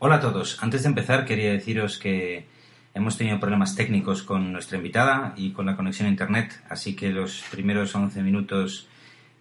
[0.00, 0.60] Hola a todos.
[0.60, 2.48] Antes de empezar quería deciros que
[2.94, 7.10] hemos tenido problemas técnicos con nuestra invitada y con la conexión a internet, así que
[7.10, 8.88] los primeros 11 minutos,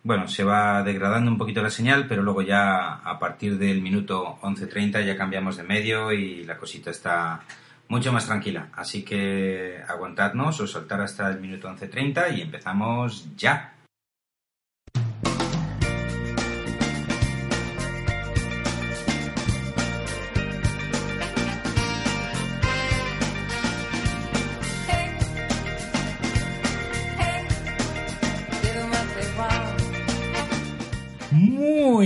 [0.04, 4.38] bueno, se va degradando un poquito la señal, pero luego ya a partir del minuto
[4.44, 7.42] 11.30 ya cambiamos de medio y la cosita está
[7.90, 8.70] mucho más tranquila.
[8.76, 13.73] Así que aguantadnos o soltar hasta el minuto 11.30 y empezamos ya.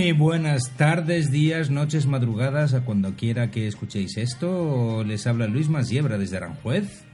[0.08, 5.04] Muy buenas tardes, días, noches, madrugadas, a cuando quiera que escuchéis esto.
[5.04, 7.04] Les habla Luis Masiebra desde Aranjuez.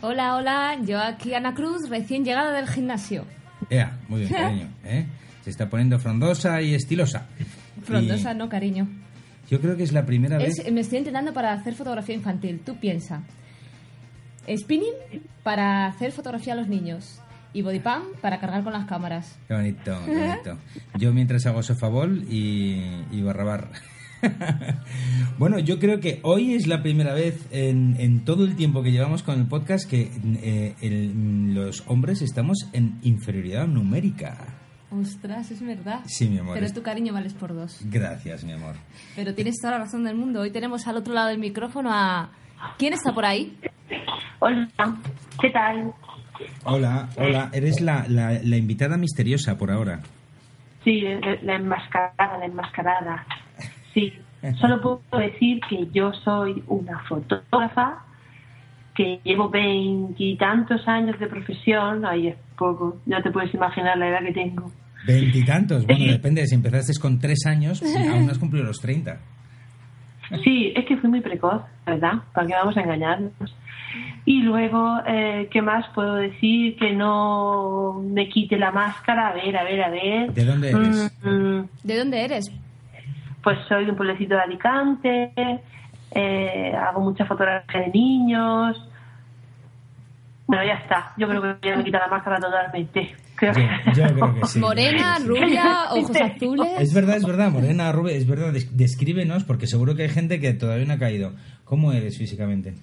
[0.00, 3.24] Hola, hola, yo aquí Ana Cruz, recién llegada del gimnasio.
[3.68, 4.68] Ea, muy bien, cariño.
[4.84, 5.06] ¿eh?
[5.42, 7.26] Se está poniendo frondosa y estilosa.
[7.82, 8.86] Frondosa, Y no, cariño.
[9.50, 10.60] Yo creo que es la primera vez.
[10.60, 12.60] Es- me estoy entrenando para hacer fotografía infantil.
[12.64, 13.24] Tú piensa.
[14.56, 14.94] Spinning
[15.42, 17.18] para hacer fotografía a los niños.
[17.56, 19.38] Y body pump para cargar con las cámaras.
[19.48, 20.58] Qué bonito, qué bonito.
[20.98, 23.70] Yo mientras hago sofabol y, y barrabar.
[25.38, 28.92] bueno, yo creo que hoy es la primera vez en, en todo el tiempo que
[28.92, 30.10] llevamos con el podcast que
[30.42, 34.36] eh, el- los hombres estamos en inferioridad numérica.
[34.90, 36.00] Ostras, es verdad.
[36.06, 36.58] Sí, mi amor.
[36.58, 37.80] Pero tu cariño vales por dos.
[37.84, 38.76] Gracias, mi amor.
[39.16, 40.40] Pero tienes toda la razón del mundo.
[40.42, 42.30] Hoy tenemos al otro lado del micrófono a...
[42.78, 43.56] ¿Quién está por ahí?
[44.40, 44.68] Hola,
[45.40, 45.92] ¿qué tal?
[46.64, 47.50] Hola, hola.
[47.52, 50.00] Eres la, la, la invitada misteriosa por ahora.
[50.84, 51.02] Sí,
[51.42, 53.26] la enmascarada, la enmascarada.
[53.92, 54.12] Sí,
[54.60, 58.04] solo puedo decir que yo soy una fotógrafa
[58.94, 62.06] que llevo veintitantos años de profesión.
[62.06, 64.70] Ay, es poco, no te puedes imaginar la edad que tengo.
[65.06, 65.86] Veintitantos.
[65.86, 66.46] Bueno, depende.
[66.46, 69.18] Si empezaste con tres años, aún no has cumplido los treinta.
[70.42, 72.14] Sí, es que fui muy precoz, ¿verdad?
[72.34, 73.32] ¿Para qué vamos a engañarnos?
[74.24, 76.76] Y luego, eh, ¿qué más puedo decir?
[76.76, 79.28] Que no me quite la máscara.
[79.28, 80.32] A ver, a ver, a ver.
[80.32, 81.16] ¿De dónde eres?
[81.22, 82.50] Mm, ¿De dónde eres?
[83.42, 85.32] Pues soy de un pueblecito de Alicante,
[86.10, 88.76] eh, hago mucha fotografía de niños.
[90.48, 91.12] Bueno, ya está.
[91.16, 93.14] Yo creo que ya me quita la máscara totalmente.
[93.36, 94.58] Creo Yo, que- yo creo que sí.
[94.60, 96.68] Morena, rubia, ojos azules.
[96.80, 100.40] Es verdad, es verdad, Morena, Rubén, es verdad, des- descríbenos, porque seguro que hay gente
[100.40, 101.32] que todavía no ha caído.
[101.64, 102.74] ¿Cómo eres físicamente?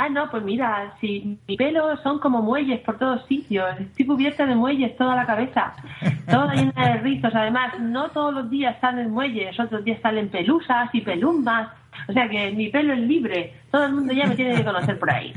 [0.00, 3.66] Ah, no, pues mira, si mi pelo son como muelles por todos sitios.
[3.80, 5.74] Estoy cubierta de muelles toda la cabeza.
[6.30, 7.34] Toda llena de rizos.
[7.34, 11.70] Además, no todos los días salen muelles, otros días salen pelusas y pelumbas.
[12.08, 13.54] O sea que mi pelo es libre.
[13.72, 15.32] Todo el mundo ya me tiene que conocer por ahí.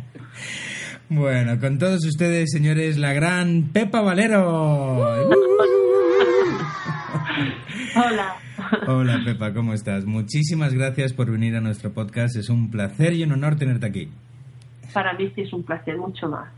[1.10, 5.00] Bueno, con todos ustedes, señores, la gran Pepa Valero.
[7.96, 8.36] Hola.
[8.88, 10.06] Hola, Pepa, ¿cómo estás?
[10.06, 12.36] Muchísimas gracias por venir a nuestro podcast.
[12.36, 14.12] Es un placer y un honor tenerte aquí.
[14.94, 16.50] Para mí sí es un placer, mucho más.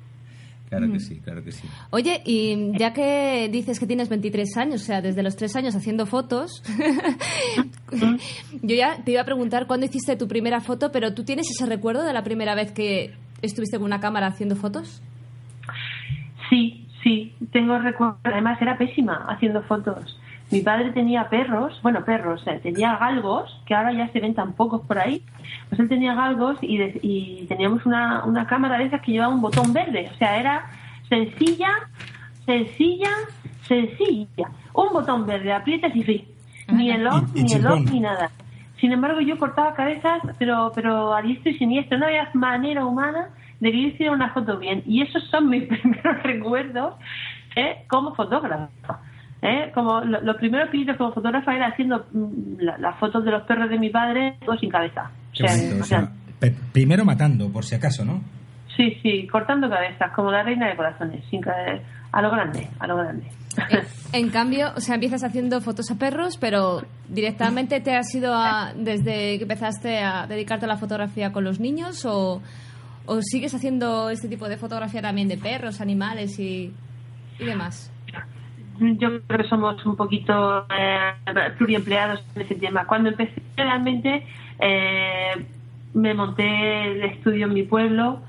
[0.69, 1.67] Claro que sí, claro que sí.
[1.91, 5.75] Oye, y ya que dices que tienes 23 años, o sea, desde los 3 años
[5.75, 6.63] haciendo fotos,
[8.63, 11.67] yo ya te iba a preguntar cuándo hiciste tu primera foto, pero ¿tú tienes ese
[11.67, 15.03] recuerdo de la primera vez que estuviste con una cámara haciendo fotos?
[16.49, 18.17] Sí, sí, tengo recuerdo.
[18.23, 20.19] Además, era pésima haciendo fotos.
[20.51, 24.53] Mi padre tenía perros, bueno, perros, eh, tenía galgos, que ahora ya se ven tan
[24.53, 25.23] pocos por ahí.
[25.69, 29.33] Pues él tenía galgos y, de- y teníamos una, una cámara de esas que llevaba
[29.33, 30.09] un botón verde.
[30.13, 30.65] O sea, era
[31.09, 31.69] sencilla,
[32.45, 33.09] sencilla,
[33.67, 34.47] sencilla.
[34.73, 36.25] Un botón verde, aprietas y fin.
[36.71, 38.29] Ni el Y- y ni el off, ni nada.
[38.79, 41.97] Sin embargo, yo cortaba cabezas, pero, pero a diestro y siniestro.
[41.97, 43.29] No había manera humana
[43.59, 44.83] de que yo hiciera una foto bien.
[44.85, 46.95] Y esos son mis primeros recuerdos
[47.55, 47.85] ¿eh?
[47.87, 48.99] como fotógrafa.
[49.43, 49.71] ¿Eh?
[49.73, 53.43] Como lo- los primeros hice como fotógrafa era haciendo mm, la- las fotos de los
[53.43, 55.11] perros de mi padre, todos sin cabeza.
[55.33, 55.83] O sea, bonito, o
[56.71, 58.21] primero matando, por si acaso, ¿no?
[58.75, 61.41] sí, sí, cortando cabezas, como la reina de corazones, sin
[62.11, 63.27] a lo grande, a lo grande.
[64.13, 68.73] En cambio, o sea, empiezas haciendo fotos a perros, pero directamente te has ido a,
[68.75, 72.41] desde que empezaste a dedicarte a la fotografía con los niños o,
[73.05, 76.73] o sigues haciendo este tipo de fotografía también de perros, animales y,
[77.39, 77.91] y demás.
[78.83, 81.13] Yo creo que somos un poquito eh,
[81.57, 82.85] pluriempleados en ese tema.
[82.85, 84.27] Cuando empecé realmente,
[84.59, 85.45] eh,
[85.93, 88.19] me monté el estudio en mi pueblo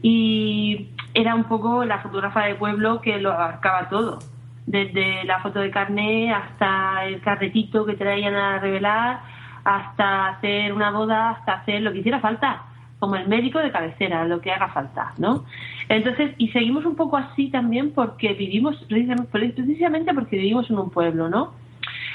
[0.00, 4.18] y era un poco la fotógrafa de pueblo que lo abarcaba todo,
[4.66, 9.20] desde la foto de carné hasta el carretito que traían a revelar,
[9.64, 12.62] hasta hacer una boda, hasta hacer lo que hiciera falta,
[12.98, 15.44] como el médico de cabecera, lo que haga falta, ¿no?
[15.88, 21.28] Entonces, y seguimos un poco así también porque vivimos, precisamente porque vivimos en un pueblo,
[21.28, 21.54] ¿no?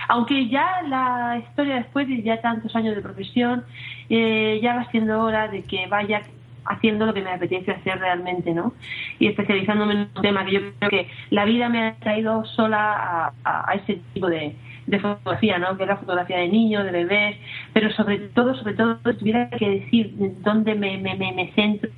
[0.09, 3.63] Aunque ya la historia después de ya tantos años de profesión,
[4.09, 6.23] eh, ya va siendo hora de que vaya
[6.65, 8.73] haciendo lo que me apetece hacer realmente, ¿no?
[9.19, 13.33] Y especializándome en un tema que yo creo que la vida me ha traído sola
[13.43, 14.55] a, ese tipo de,
[14.99, 15.75] fotografía, ¿no?
[15.77, 17.37] Que es la fotografía de niños, de bebés,
[17.73, 21.89] pero sobre todo, sobre todo, si tuviera que decir dónde me, me, me, centro,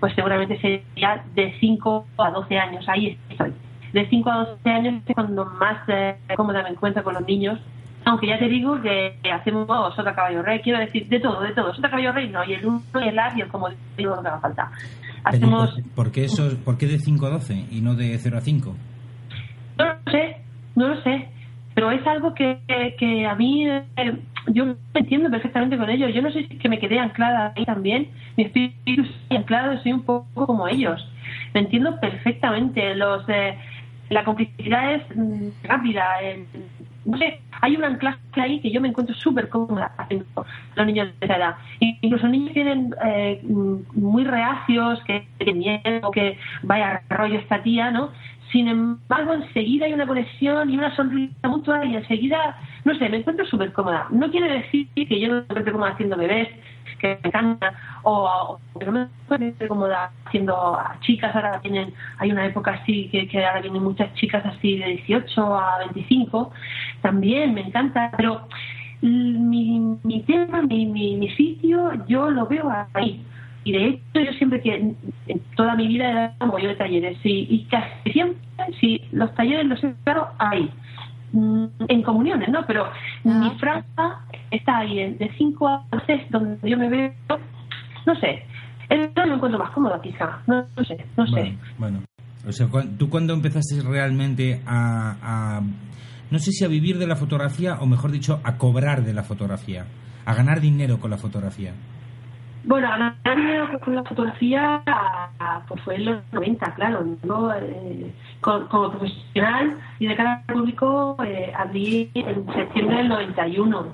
[0.00, 3.52] pues seguramente sería de 5 a 12 años, ahí estoy.
[3.92, 7.58] De 5 a 12 años es cuando más eh, cómoda me encuentro con los niños
[8.06, 9.66] aunque ya te digo que hacemos
[9.96, 11.74] Sota Caballo Rey, quiero decir, de todo, de todo.
[11.74, 14.38] Sota Caballo Rey no, y el 1 y el el como digo lo que haga
[14.38, 14.70] falta.
[15.24, 15.76] Hacemos...
[15.96, 18.76] ¿por, qué eso, ¿Por qué de 5 a 12 y no de 0 a 5?
[19.78, 20.36] No lo sé,
[20.76, 21.28] no lo sé.
[21.76, 22.58] Pero es algo que,
[22.98, 26.10] que a mí, eh, yo me entiendo perfectamente con ellos.
[26.14, 28.08] Yo no sé si es que me quedé anclada ahí también.
[28.38, 31.06] Mi espíritu anclado, soy un poco como ellos.
[31.52, 32.94] Me entiendo perfectamente.
[32.94, 33.58] Los, eh,
[34.08, 36.06] la complicidad es mm, rápida.
[37.04, 40.24] No sé, hay un anclaje ahí que yo me encuentro súper cómoda haciendo
[40.76, 41.54] los niños de esa edad.
[41.78, 48.12] Incluso niños tienen eh, muy reacios, que tienen miedo, que vaya rollo esta tía, ¿no?
[48.52, 53.18] Sin embargo, enseguida hay una conexión y una sonrisa mutua y enseguida, no sé, me
[53.18, 54.06] encuentro súper cómoda.
[54.10, 56.48] No quiere decir que yo no me encuentre cómoda haciendo bebés,
[57.00, 62.30] que me encanta, o, que no me encuentre cómoda haciendo a chicas, ahora tienen, hay
[62.30, 66.52] una época así que, que ahora vienen muchas chicas así de 18 a 25,
[67.02, 68.48] también me encanta, pero
[69.02, 73.24] mi, mi tema, mi, mi, mi sitio, yo lo veo ahí
[73.66, 74.96] y de hecho yo siempre que en,
[75.56, 78.40] toda mi vida he dado yo de talleres y, y, casi siempre
[78.80, 80.70] si los talleres los he dado ahí
[81.32, 82.88] mm, en comuniones no pero
[83.24, 87.12] mi franja está ahí de 5 a 6 donde yo me veo
[88.06, 88.44] no sé
[88.88, 91.58] es me encuentro más cómoda quizá no, sé no sé.
[91.76, 92.02] Bueno
[92.46, 95.60] o sea tú cuando empezaste realmente a, a
[96.30, 99.24] no sé si a vivir de la fotografía o mejor dicho a cobrar de la
[99.24, 99.86] fotografía
[100.24, 101.72] a ganar dinero con la fotografía
[102.66, 104.82] bueno, ganar con la fotografía
[105.68, 107.04] pues fue en los 90, claro.
[107.60, 113.86] Eh, como profesional y de cara al público eh, abrí en septiembre del 91.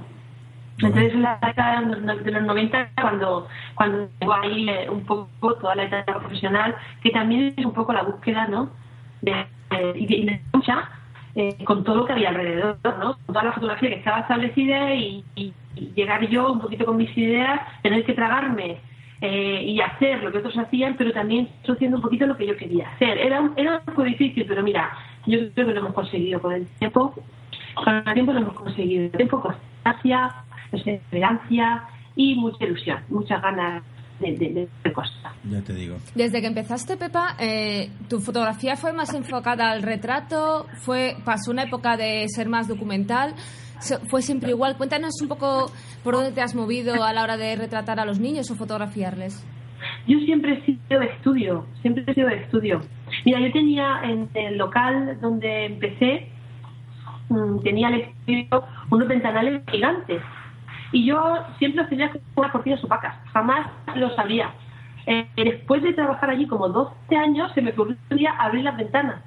[0.79, 5.75] Entonces, en la década de los 90, cuando, cuando tengo ahí eh, un poco toda
[5.75, 8.71] la etapa profesional, que también es un poco la búsqueda, ¿no?
[9.21, 10.89] De, de, de, lucha
[11.65, 13.17] con todo lo que había alrededor, ¿no?
[13.27, 15.25] Toda la fotografía que estaba establecida y
[15.95, 18.79] llegar yo un poquito con mis ideas, tener que tragarme
[19.25, 22.57] eh, y hacer lo que otros hacían, pero también haciendo un poquito lo que yo
[22.57, 23.19] quería hacer.
[23.19, 24.91] Era era un poco difícil, pero mira,
[25.27, 27.15] yo creo que lo hemos conseguido con el tiempo.
[27.75, 29.11] Con el tiempo lo hemos conseguido.
[29.11, 30.35] Tiempo, constancia,
[30.73, 31.85] perseverancia
[32.17, 33.85] y mucha ilusión, muchas ganas
[34.23, 35.13] de, de, de, cosas.
[35.51, 35.97] Ya te digo.
[36.15, 40.67] Desde que empezaste, Pepa, eh, ¿tu fotografía fue más enfocada al retrato?
[40.85, 43.35] fue ¿Pasó una época de ser más documental?
[44.09, 44.77] fue siempre igual.
[44.77, 45.71] Cuéntanos un poco
[46.05, 49.45] por dónde te has movido a la hora de retratar a los niños o fotografiarles.
[50.07, 52.81] Yo siempre he sido de estudio, siempre he sido de estudio.
[53.25, 56.29] Mira, yo tenía en el local donde empecé,
[57.29, 60.23] mm, tenía al estudio unos ventanales gigantes.
[60.93, 64.53] Y yo siempre los tenía con unas cortinas opacas, jamás lo sabía.
[65.07, 67.97] Eh, después de trabajar allí como 12 años, se me ocurrió
[68.39, 69.23] abrir las ventanas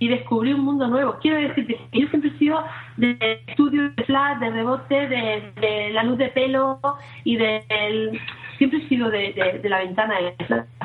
[0.00, 1.16] y descubrí un mundo nuevo.
[1.20, 2.62] Quiero decir que yo siempre he sido
[2.96, 6.80] de estudio de flash, de rebote, de, la luz de pelo
[7.24, 8.20] y del...
[8.58, 10.16] Siempre he sido de, la ventana,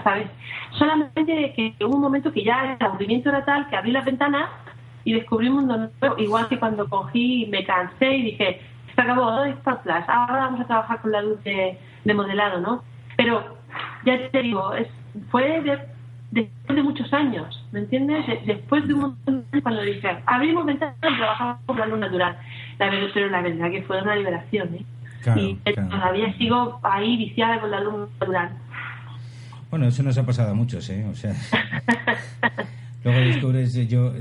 [0.03, 0.27] ¿sabes?
[0.71, 4.49] Solamente que hubo un momento que ya el aburrimiento era tal que abrí las ventanas
[5.03, 6.17] y descubrí un mundo nuevo.
[6.19, 8.61] Igual que cuando cogí, me cansé y dije,
[8.95, 10.05] se acabó, ¿dónde está flash?
[10.07, 11.77] Ahora vamos a trabajar con la luz de,
[12.13, 12.83] modelado, ¿no?
[13.17, 13.57] Pero
[14.05, 14.87] ya te digo, es,
[15.29, 15.79] fue de
[16.31, 18.25] después de muchos años, ¿me entiendes?
[18.45, 22.37] Después de un montón de cuando dije, abrimos ventanas y trabajamos con la luz natural.
[22.79, 24.85] La verdad, pero la verdad que fue una liberación, ¿eh?
[25.35, 28.49] y todavía sigo ahí viciada con la luz natural.
[29.69, 31.05] Bueno, eso nos ha pasado a muchos, ¿eh?
[31.09, 31.33] O sea...
[33.03, 34.13] Luego descubres, eh, yo,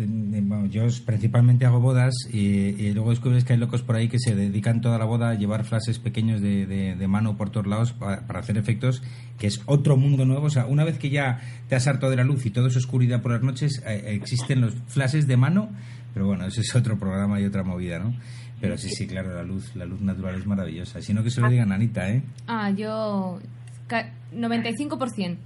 [0.68, 4.80] yo principalmente hago bodas y, luego descubres que hay locos por ahí que se dedican
[4.80, 8.58] toda la boda a llevar flashes pequeños de, de, mano por todos lados para, hacer
[8.58, 9.02] efectos,
[9.38, 10.46] que es otro mundo nuevo.
[10.46, 12.76] O sea, una vez que ya te has harto de la luz y todo es
[12.76, 15.70] oscuridad por las noches, eh, existen los flashes de mano,
[16.12, 18.14] pero bueno, ese es otro programa y otra movida, ¿no?
[18.60, 21.02] Pero sí, sí, claro, la luz, la luz natural es maravillosa.
[21.02, 22.22] Sino que se lo digan a Anita, ¿eh?
[22.46, 23.40] Ah, yo
[23.88, 25.38] 95%,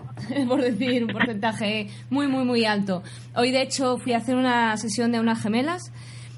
[0.48, 3.02] por decir un porcentaje muy, muy, muy alto.
[3.34, 5.92] Hoy, de hecho, fui a hacer una sesión de unas gemelas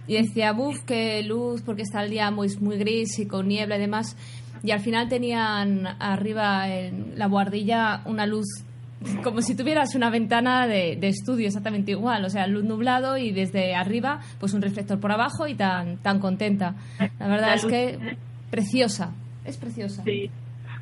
[0.07, 3.77] y decía, buf, qué luz, porque está el día muy, muy gris y con niebla
[3.77, 4.17] y demás.
[4.63, 8.47] Y al final tenían arriba en la guardilla una luz
[9.23, 13.31] como si tuvieras una ventana de, de, estudio exactamente igual, o sea, luz nublado y
[13.31, 16.75] desde arriba, pues un reflector por abajo y tan, tan contenta.
[17.21, 18.17] La verdad es que
[18.51, 19.13] preciosa,
[19.45, 20.03] es preciosa.
[20.05, 20.31] Sí.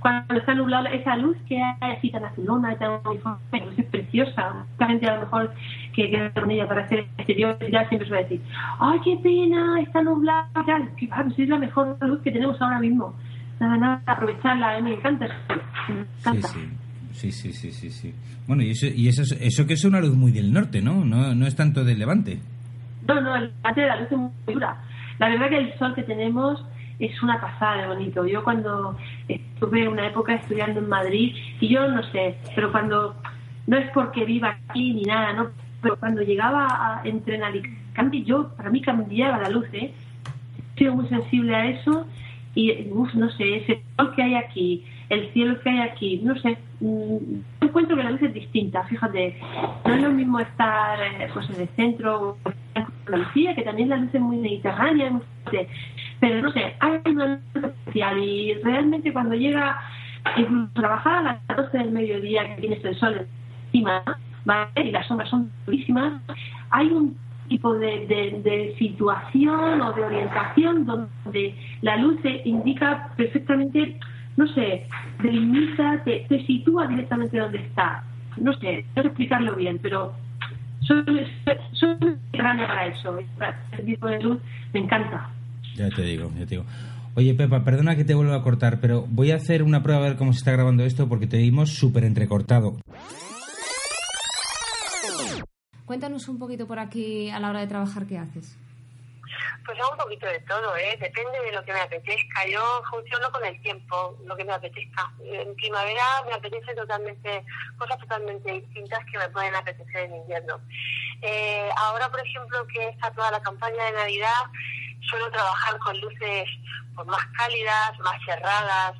[0.00, 3.38] Cuando está nublado, esa luz que hay así tan azulona, tan uniforme,
[3.76, 4.66] es preciosa.
[4.72, 5.54] Mucha gente a lo mejor
[5.94, 8.40] que queda con ella para hacer exterior ya siempre se va a decir,
[8.78, 9.80] ¡ay, qué pena!
[9.80, 13.14] Está nublado, ya, que, pues es la mejor luz que tenemos ahora mismo.
[13.58, 15.28] Nada, nada, aprovecharla, a mí me encanta.
[15.88, 16.48] Me encanta.
[16.48, 16.86] Sí, sí.
[17.16, 18.14] Sí, sí, sí, sí, sí.
[18.46, 21.02] Bueno, y eso, y eso, eso que es una luz muy del norte, ¿no?
[21.02, 22.38] No, no es tanto del levante.
[23.08, 24.76] No, no, el levante de la luz es muy dura.
[25.18, 26.62] La verdad que el sol que tenemos
[26.98, 28.26] es una pasada de bonito.
[28.26, 28.96] Yo cuando
[29.28, 33.14] estuve una época estudiando en Madrid, y yo no sé, pero cuando,
[33.66, 35.50] no es porque viva aquí ni nada, ¿no?
[35.82, 39.92] Pero cuando llegaba a entrenar Alicante, yo, para mí cambiaba la luz, ¿eh?
[40.76, 42.06] Sido muy sensible a eso
[42.54, 46.36] y, uf, no sé, ese sol que hay aquí, el cielo que hay aquí, no
[46.36, 47.16] sé, mm,
[47.60, 49.38] encuentro que la luz es distinta, fíjate,
[49.84, 53.88] no es lo mismo estar eh, pues en el centro o en Andalucía, que también
[53.88, 55.20] la luz es muy mediterránea,
[56.20, 59.78] pero no sé, hay una luz especial y realmente cuando llega,
[60.36, 63.26] incluso trabajar a las 12 del mediodía que tienes el sol
[63.66, 64.02] encima,
[64.44, 64.70] ¿vale?
[64.88, 66.20] y las sombras son durísimas,
[66.70, 67.16] hay un
[67.48, 74.00] tipo de, de, de, situación o de orientación donde la luz indica perfectamente
[74.36, 74.86] no sé,
[75.22, 78.04] delimita, te, te sitúa directamente donde está.
[78.36, 80.12] No sé, no sé explicarlo bien, pero
[80.80, 81.04] soy,
[81.72, 81.96] soy
[82.32, 83.18] grande para eso.
[83.72, 84.38] Ese tipo de luz
[84.72, 85.30] me encanta.
[85.74, 86.64] Ya te digo, ya te digo.
[87.14, 90.08] Oye, Pepa, perdona que te vuelva a cortar, pero voy a hacer una prueba a
[90.08, 92.76] ver cómo se está grabando esto porque te vimos súper entrecortado.
[95.86, 98.58] Cuéntanos un poquito por aquí a la hora de trabajar qué haces.
[99.66, 100.96] Pues hago un poquito de todo, ¿eh?
[101.00, 102.46] depende de lo que me apetezca.
[102.48, 105.12] Yo funciono con el tiempo, lo que me apetezca.
[105.24, 107.44] En primavera me apetece totalmente,
[107.76, 110.60] cosas totalmente distintas que me pueden apetecer en invierno.
[111.20, 114.44] Eh, ahora, por ejemplo, que está toda la campaña de Navidad,
[115.00, 116.44] suelo trabajar con luces
[116.94, 118.94] pues, más cálidas, más cerradas,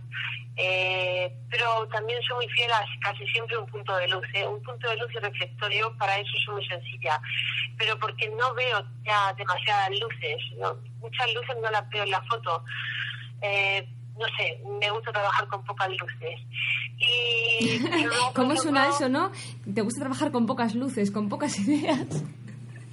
[0.57, 4.47] eh, pero también soy muy fiel a casi siempre un punto de luz, ¿eh?
[4.47, 7.21] un punto de luz y reflectorio, para eso soy muy sencilla,
[7.79, 10.77] pero porque no veo ya demasiadas luces, ¿no?
[11.07, 12.65] muchas luces no las veo en la foto.
[13.43, 16.41] Eh, no sé, me gusta trabajar con pocas luces.
[16.99, 17.79] Y,
[18.35, 19.31] ¿Cómo suena eso, no?
[19.73, 22.25] ¿Te gusta trabajar con pocas luces, con pocas ideas?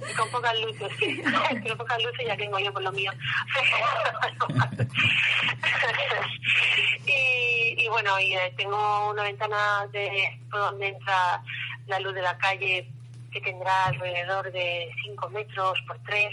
[0.18, 1.22] Con pocas luces, sí.
[1.62, 3.12] Pero pocas luces ya tengo yo por lo mío.
[7.06, 11.42] y, y, bueno, y eh, tengo una ventana de donde entra
[11.86, 12.88] la luz de la calle
[13.34, 16.26] que tendrá alrededor de 5 metros por 3.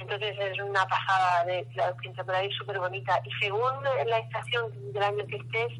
[0.00, 3.20] Entonces es una pasada de la temporada súper bonita.
[3.24, 3.72] Y según
[4.06, 5.72] la estación del año que estés,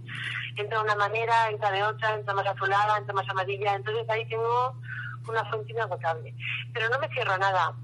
[0.57, 3.75] entra de una manera, entra de otra, entra más azulada, entra más amarilla.
[3.75, 4.81] Entonces ahí tengo
[5.29, 6.35] una fuente inagotable.
[6.73, 7.75] Pero no me cierro a nada.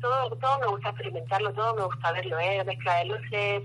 [0.00, 2.58] Todo, todo me gusta experimentarlo, todo me gusta verlo, ¿eh?
[2.58, 3.62] La mezcla de luces,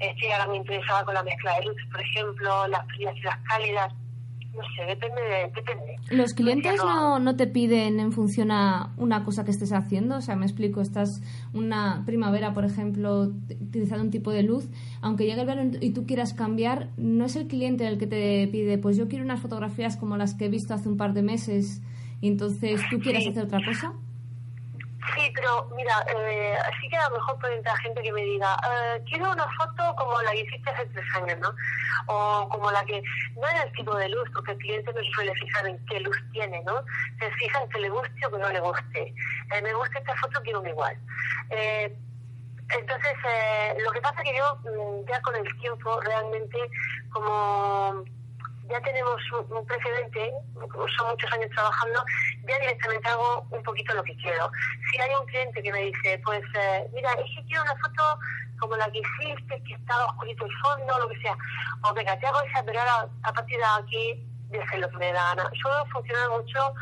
[0.00, 3.38] estoy ahora me interesaba con la mezcla de luces, por ejemplo, las frías y las
[3.48, 3.92] cálidas.
[4.54, 5.96] No sé, depende, de, depende.
[6.10, 10.16] ¿Los clientes no, no te piden en función a una cosa que estés haciendo?
[10.16, 11.22] O sea, me explico, estás
[11.54, 14.68] una primavera, por ejemplo, utilizando un tipo de luz,
[15.00, 18.46] aunque llegue el verano y tú quieras cambiar, ¿no es el cliente el que te
[18.48, 21.22] pide, pues yo quiero unas fotografías como las que he visto hace un par de
[21.22, 21.80] meses
[22.22, 23.28] y entonces tú quieras Sí.
[23.30, 23.92] hacer otra cosa?
[25.16, 28.56] Sí, pero mira, eh, sí que a lo mejor puede entrar gente que me diga,
[28.64, 31.50] eh, quiero una foto como la que hiciste hace tres años, ¿no?
[32.06, 33.02] O como la que,
[33.36, 36.16] no en el tipo de luz, porque el cliente no suele fijar en qué luz
[36.32, 36.82] tiene, ¿no?
[37.18, 39.14] Se fija en que le guste o que no le guste.
[39.52, 40.96] Eh, me gusta esta foto, quiero una igual.
[41.50, 41.94] Eh,
[42.70, 46.58] entonces, eh, lo que pasa que yo mm, ya con el tiempo realmente
[47.10, 48.04] como
[48.68, 50.32] ya tenemos un, precedente,
[50.96, 52.04] son muchos años trabajando,
[52.48, 54.50] ya directamente hago un poquito lo que quiero.
[54.90, 58.18] Si hay un cliente que me dice, pues, eh, mira, es que quiero una foto
[58.58, 61.36] como la que hiciste, que estaba oscurito el fondo, lo que sea,
[61.82, 65.12] o venga, te hago esa, pero ahora a partir de aquí, deje lo que me
[65.12, 65.50] da gana.
[65.52, 66.74] Yo funciona mucho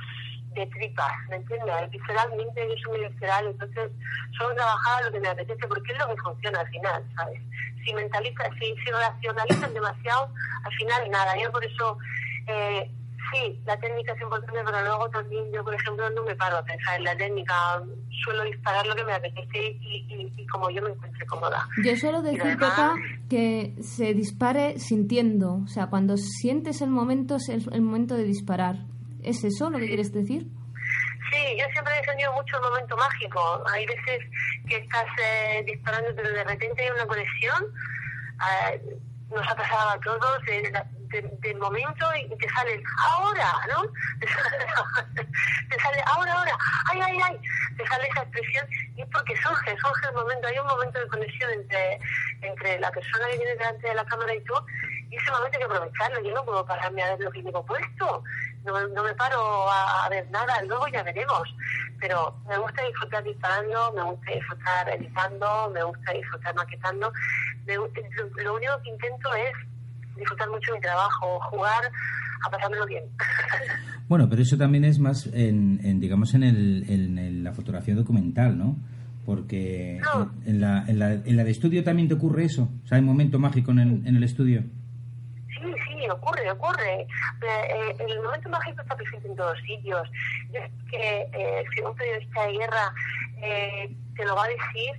[0.54, 1.90] de tripas, ¿me entiendes?
[1.90, 3.90] Visceralmente, yo soy muy visceral, entonces
[4.36, 7.40] solo trabajar lo que me apetece porque es lo que funciona al final, ¿sabes?
[7.84, 10.28] Si mentaliza, si, si racionalizan demasiado,
[10.64, 11.36] al final nada.
[11.40, 11.98] Yo por eso
[12.46, 12.90] eh,
[13.32, 16.64] sí, la técnica es importante, pero luego también yo, por ejemplo, no me paro a
[16.64, 17.54] pensar en la técnica.
[18.24, 21.66] Suelo disparar lo que me apetece y, y, como yo me encuentre cómoda.
[21.82, 25.60] Yo suelo decir, además, que se dispare sintiendo.
[25.64, 28.76] O sea, cuando sientes el momento, es el, momento de disparar.
[29.22, 30.46] ¿Es eso lo que quieres decir?
[31.30, 33.62] Sí, yo siempre he sentido mucho el momento mágico.
[33.72, 34.20] Hay veces
[34.68, 37.64] que estás eh, disparando, pero de repente hay una conexión.
[38.72, 38.98] Eh,
[39.30, 40.48] nos ha pasado a todos.
[40.48, 40.72] Eh,
[41.10, 43.82] del momento y te sale ahora, ¿no?
[45.70, 46.58] Te sale, ahora, ahora,
[46.90, 47.40] ay, ay, ay,
[47.76, 51.06] te sale esa expresión y es porque surge, surge el momento, hay un momento de
[51.06, 52.00] conexión entre,
[52.42, 54.54] entre la persona que viene delante de la cámara y tú
[55.10, 57.64] y ese momento hay que aprovecharlo, yo no puedo pararme a ver lo que llevo
[57.64, 58.22] puesto,
[58.64, 61.54] no, no me paro a, ver nada, luego ya veremos,
[61.98, 67.12] pero me gusta disfrutar disparando, me gusta disfrutar editando, me gusta disfrutar maquetando,
[67.66, 69.52] lo único que intento es
[70.20, 71.82] disfrutar mucho mi trabajo, jugar
[72.46, 73.04] a pasármelo bien.
[74.08, 78.76] Bueno, pero eso también es más, en, digamos, en, el, en, la fotografía documental, ¿no?
[79.24, 80.00] Porque
[80.46, 82.68] en, la, en, la, en la de estudio también te ocurre eso.
[82.82, 84.64] O sea, hay un momento mágico en el, en el estudio.
[85.46, 87.02] Sí, sí, ocurre, ocurre.
[87.02, 90.02] Eh, el momento mágico está presente en todos sitios.
[90.54, 92.92] es que eh, si un periodista de guerra
[93.40, 94.90] eh, te lo va a decir,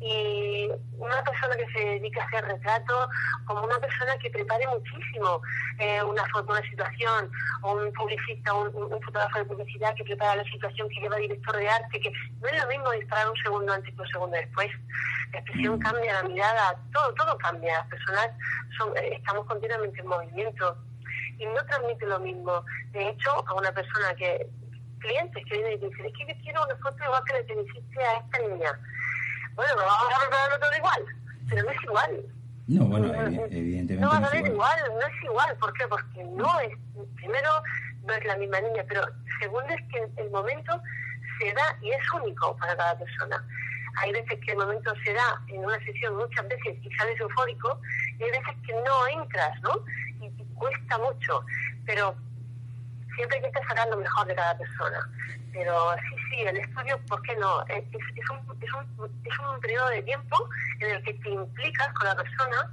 [0.00, 3.08] y una persona que se dedica a hacer retrato
[3.46, 5.42] como una persona que prepare muchísimo
[5.78, 7.30] eh, una foto, una situación,
[7.62, 11.56] o un publicista, un, un, fotógrafo de publicidad que prepara la situación, que lleva director
[11.56, 14.70] de arte, que no es lo mismo disparar un segundo antes que un segundo después.
[15.32, 15.80] La expresión mm.
[15.80, 17.78] cambia, la mirada, todo, todo cambia.
[17.78, 18.28] Las personas
[18.76, 20.76] son, eh, estamos continuamente en movimiento
[21.38, 22.64] y no transmite lo mismo.
[22.92, 24.48] De hecho, a una persona que,
[25.00, 27.54] clientes que vienen y dicen, es que yo quiero una foto igual que la que
[27.54, 28.80] le hiciste a esta niña
[29.58, 31.04] bueno, lo vamos a prepararlo todo igual,
[31.48, 32.26] pero no es igual.
[32.68, 33.08] No, bueno,
[33.50, 33.96] evidentemente.
[33.96, 34.78] No va a salir igual.
[34.94, 35.56] no es igual.
[35.58, 35.88] ¿Por qué?
[35.88, 36.70] Porque no es,
[37.16, 37.50] primero,
[38.04, 39.02] no es la misma niña, pero
[39.40, 40.80] segundo es que el momento
[41.40, 43.44] se da y es único para cada persona.
[43.96, 47.80] Hay veces que el momento se da en una sesión muchas veces y sales eufórico,
[48.16, 49.84] y hay veces que no entras, ¿no?
[50.20, 51.44] Y, cuesta mucho,
[51.84, 52.14] pero
[53.18, 55.00] siempre hay que sacar lo mejor de cada persona.
[55.52, 57.64] Pero sí, sí, el estudio, ¿por qué no?
[57.66, 57.84] Es,
[58.30, 60.48] un, es, un, es un periodo de tiempo
[60.80, 62.70] en el que te implicas con la persona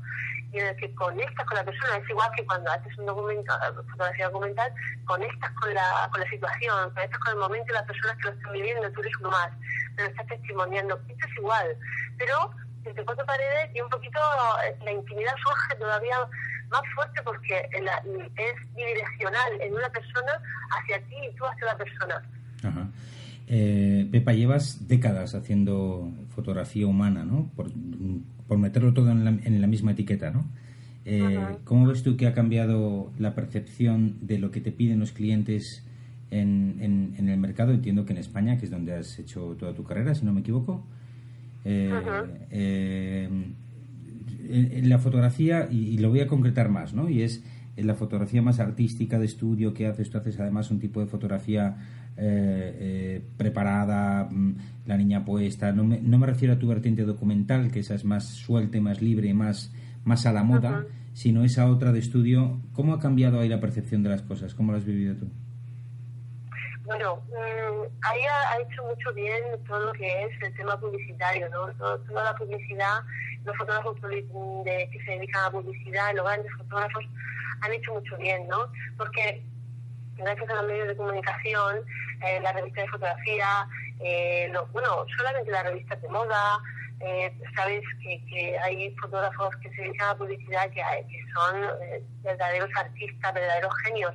[0.52, 1.98] y en el que conectas con la persona.
[1.98, 3.54] Es igual que cuando haces un documento,
[3.89, 4.72] fotografía documental,
[5.06, 8.34] conectas con la, con la situación, conectas con el momento y las personas que lo
[8.36, 9.50] están viviendo, tú eres uno más,
[9.96, 11.00] pero estás testimoniando.
[11.08, 11.78] Esto es igual,
[12.17, 12.52] pero
[12.84, 14.20] entre cuatro paredes y un poquito
[14.63, 16.17] eh, la intimidad surge todavía
[16.69, 20.32] más fuerte porque es bidireccional en una persona
[20.71, 22.21] hacia ti y tú hacia la persona.
[22.63, 22.89] Ajá.
[23.47, 27.51] Eh, Pepa, llevas décadas haciendo fotografía humana, ¿no?
[27.56, 27.69] Por,
[28.58, 30.45] meterlo todo en la, misma etiqueta, ¿no?
[31.04, 35.12] Eh, ¿Cómo ves tú que ha cambiado la percepción de lo que te piden los
[35.12, 35.86] clientes
[36.32, 37.73] en, en, el mercado?
[37.73, 40.41] Entiendo que en España, que es donde has hecho toda tu carrera, si no me
[40.41, 40.84] equivoco.
[41.65, 41.91] Eh,
[42.51, 43.30] eh
[44.50, 47.10] en, la fotografía, y, lo voy a concretar más, ¿no?
[47.10, 47.44] Y es
[47.76, 51.08] en la fotografía más artística de estudio que haces, tú haces además un tipo de
[51.08, 51.76] fotografía
[52.18, 55.72] eh, eh, preparada, mm, la niña puesta.
[55.74, 59.02] No me, no me refiero a tu vertiente documental, que esa es más suelta, más
[59.02, 59.74] libre, más,
[60.06, 62.62] más a la moda, sino esa otra de estudio.
[62.74, 64.54] ¿Cómo ha cambiado ahí la percepción de las cosas?
[64.56, 65.28] ¿Cómo lo has vivido tú?
[66.86, 71.68] Bueno, mm, ahí ha, hecho mucho bien todo lo que es el tema publicitario, ¿no?
[71.78, 73.00] toda la publicidad
[73.46, 77.06] los fotógrafos de, que se dedican a publicidad, los grandes fotógrafos,
[77.62, 78.68] han hecho mucho bien, ¿no?
[78.98, 79.44] Porque
[80.16, 81.78] gracias a los medios de comunicación,
[82.26, 83.68] eh, la revista de fotografía,
[84.00, 86.60] eh, bueno, solamente la revista de moda,
[87.02, 91.62] eh, sabes que, hay fotógrafos que se dedican a publicidad que, que son
[92.24, 94.14] verdaderos artistas, verdaderos genios.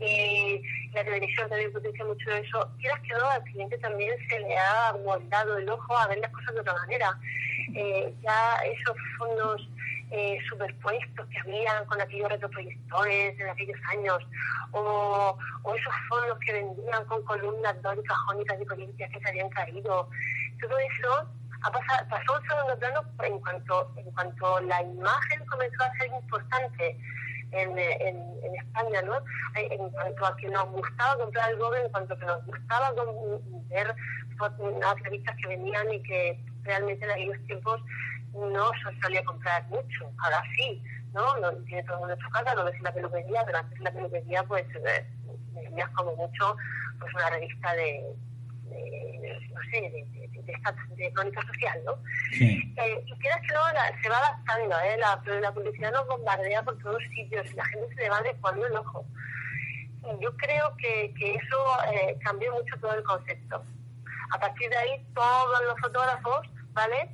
[0.00, 0.62] Y
[0.94, 2.70] la televisión también potencia mucho eso.
[2.78, 6.32] Quieras que no, al cliente también se le ha moldado el ojo a ver las
[6.32, 7.18] cosas de otra manera.
[7.74, 9.68] Eh, ya esos fondos
[10.10, 14.18] eh, superpuestos que habían con aquellos retroproyectores en aquellos años,
[14.72, 15.36] o,
[15.76, 20.08] esos fondos que vendían con columnas dóricas, jónicas y corintias que se habían caído.
[20.60, 21.28] Todo eso
[21.62, 25.92] ha pasado, pasó a un segundo plano en cuanto, en cuanto la imagen comenzó a
[25.98, 26.96] ser importante
[27.52, 29.16] en, en, España, ¿no?
[29.56, 32.44] Eh, en cuanto a que nos gustaba comprar el Google, en cuanto a que nos
[32.46, 32.92] gustaba
[33.68, 33.94] ver
[34.80, 37.80] las revistas que venían y que realmente en aquellos tiempos
[38.34, 40.10] no se solía comprar mucho.
[40.18, 40.82] Ahora sí,
[41.12, 41.36] ¿no?
[41.38, 44.64] no tiene todo en su casa, lo ves la peluquería, pero antes la peluquería, pues,
[44.74, 45.06] eh,
[45.96, 46.56] como mucho
[47.00, 48.04] pues una revista de,
[48.68, 50.28] no sé, de, de,
[50.96, 51.92] de, crónica social, ¿no?
[52.40, 53.60] Eh, y quieras que no,
[54.02, 54.96] se va adaptando, ¿eh?
[54.98, 58.66] La, la publicidad nos bombardea por todos sitios y la gente se le va adecuando
[58.66, 59.04] el ojo.
[60.20, 63.62] yo creo que, que eso eh, cambió mucho todo el concepto.
[64.30, 67.08] A partir de ahí, todos los fotógrafos, ¿vale?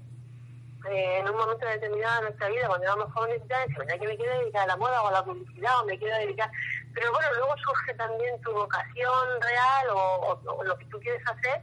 [0.90, 4.17] Eh, en un momento determinado de nuestra vida, cuando éramos jóvenes, ya decían, que me
[4.17, 6.51] quiero dedicar a la moda o a la publicidad o me quiero dedicar...
[6.95, 11.61] Pero bueno, luego surge también tu vocación real o, lo que tú quieres hacer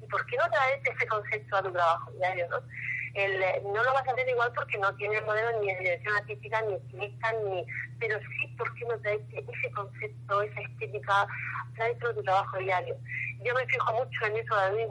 [0.00, 2.58] y ¿por qué no traes ese concepto a tu trabajo diario, no?
[3.14, 6.16] el, eh, no lo vas a hacer igual porque no tiene modelo ni de dirección
[6.16, 7.64] artística, ni estilista, ni,
[7.98, 11.26] pero sí porque no traes ese concepto, esa estética,
[11.76, 12.96] traes todo tu trabajo diario.
[13.44, 14.86] Yo me fijo mucho en eso, David,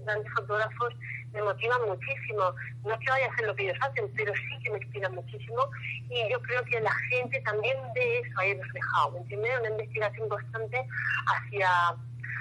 [0.00, 0.94] grandes fotógrafos
[1.32, 2.54] me motivan muchísimo.
[2.84, 5.14] No es que vaya a hacer lo que ellos hacen, pero sí que me inspiran
[5.14, 5.68] muchísimo
[6.08, 9.60] y yo creo que la gente también de eso ahí reflejado, ¿me entiendes?
[9.60, 10.86] Una investigación constante
[11.26, 11.70] hacia,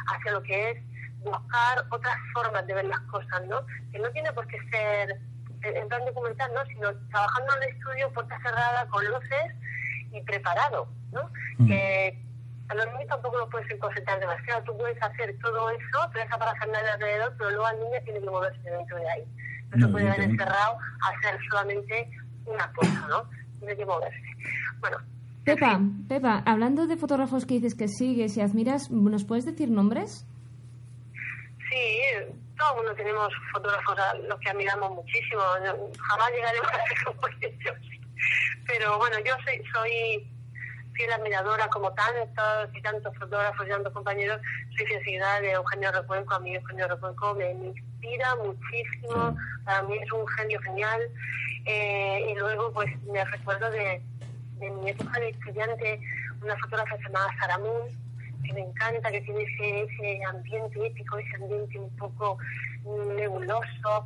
[0.08, 0.78] hacia lo que es
[1.24, 3.66] buscar otras formas de ver las cosas, ¿no?
[3.92, 5.20] Que no tiene por qué ser
[5.62, 6.66] en plan documental, ¿no?
[6.68, 9.54] Sino trabajando en el estudio, puerta cerrada, con luces
[10.12, 11.30] y preparado, ¿no?
[11.58, 11.68] Mm.
[11.68, 12.29] Que
[12.70, 14.64] a los niños tampoco lo puedes concentrar demasiado.
[14.64, 18.30] Tú puedes hacer todo eso, pero esa parafernalia alrededor, pero luego al niño tiene que
[18.30, 19.24] moverse dentro de ahí.
[19.76, 22.10] No, se puede haber encerrado a hacer solamente
[22.46, 23.30] una cosa, ¿no?
[23.60, 24.22] Tiene que moverse.
[24.80, 24.98] Bueno.
[25.44, 30.28] Pepa, Pepa, hablando de fotógrafos que dices que sigues y admiras, ¿nos puedes decir nombres?
[31.72, 32.02] Sí,
[32.56, 35.42] todo el mundo tenemos fotógrafos a los que admiramos muchísimo.
[35.98, 37.78] Jamás llegaremos a ser como ellos.
[38.68, 40.30] Pero bueno, yo soy, soy
[41.00, 44.42] fiel admiradora como tantos y tantos fotógrafos y tantos compañeros.
[44.76, 46.34] Soy fiel de Eugenio Recuenco.
[46.34, 49.38] A mí Eugenio Recuenco me, inspira muchísimo.
[49.64, 51.02] Para mí es un genio genial.
[51.66, 54.02] Eh, y luego pues me recuerdo de,
[54.60, 56.00] de mi época de estudiante,
[56.42, 58.10] una fotógrafa llamada Sara Moon
[58.44, 62.38] que me encanta, que tiene ese, ese ambiente épico, ese ambiente un poco
[63.16, 64.06] nebuloso,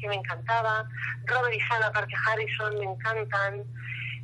[0.00, 0.88] que me encantaba.
[1.26, 3.64] Robert y Hannah Parker Harrison me encantan.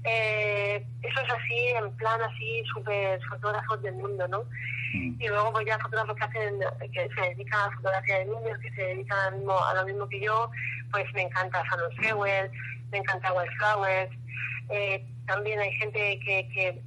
[0.05, 4.45] Eh, eso es así, en plan así, súper fotógrafos del mundo, ¿no?
[4.95, 5.21] Mm.
[5.21, 6.61] Y luego pues ya fotógrafos que hacen,
[6.93, 9.75] que se dedican a la fotografía de niños, que se dedican a lo mismo, a
[9.75, 10.51] lo mismo que yo,
[10.91, 12.51] pues me encanta Shannon Sewell,
[12.91, 14.17] me encanta Wildflowers.
[14.71, 16.83] Eh, también hay gente que, que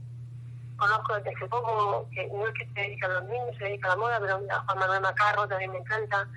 [0.78, 3.88] conozco desde hace poco, que no es que se dedica a los niños, se dedica
[3.88, 6.28] a la moda, pero a Juan Manuel Macarro también me encanta.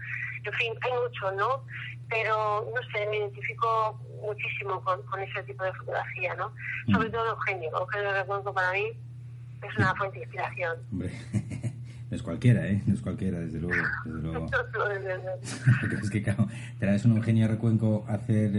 [0.45, 1.65] En fin, hay mucho, ¿no?
[2.15, 6.53] Pero, no sé, me identifico muchísimo con, con ese tipo de fotografía, ¿no?
[6.87, 6.95] Mm.
[6.95, 7.71] Sobre todo Eugenio.
[7.77, 8.85] Eugenio Recuenco para mí
[9.63, 10.77] es una fuente de inspiración.
[10.93, 11.11] Hombre.
[12.11, 12.83] No es cualquiera, ¿eh?
[12.87, 13.83] No es cualquiera, desde luego.
[14.05, 14.47] Desde luego.
[16.03, 16.47] es que, claro,
[16.79, 18.53] traes un Eugenio Recuenco a hacer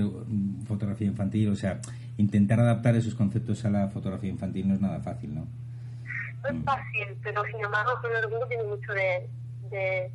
[0.67, 1.79] fotografía infantil, o sea,
[2.17, 5.47] intentar adaptar esos conceptos a la fotografía infantil no es nada fácil, ¿no?
[6.51, 9.29] no es fácil, pero sin embargo el mundo tiene mucho de,
[9.69, 10.11] de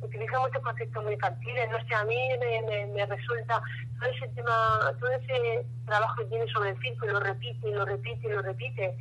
[0.00, 3.60] utiliza muchos conceptos muy infantiles, no sé, a mí me, me, resulta
[3.98, 4.52] todo ese tema,
[5.00, 8.30] todo ese trabajo que tiene sobre el circo y lo repite y lo repite y
[8.30, 8.96] lo repite,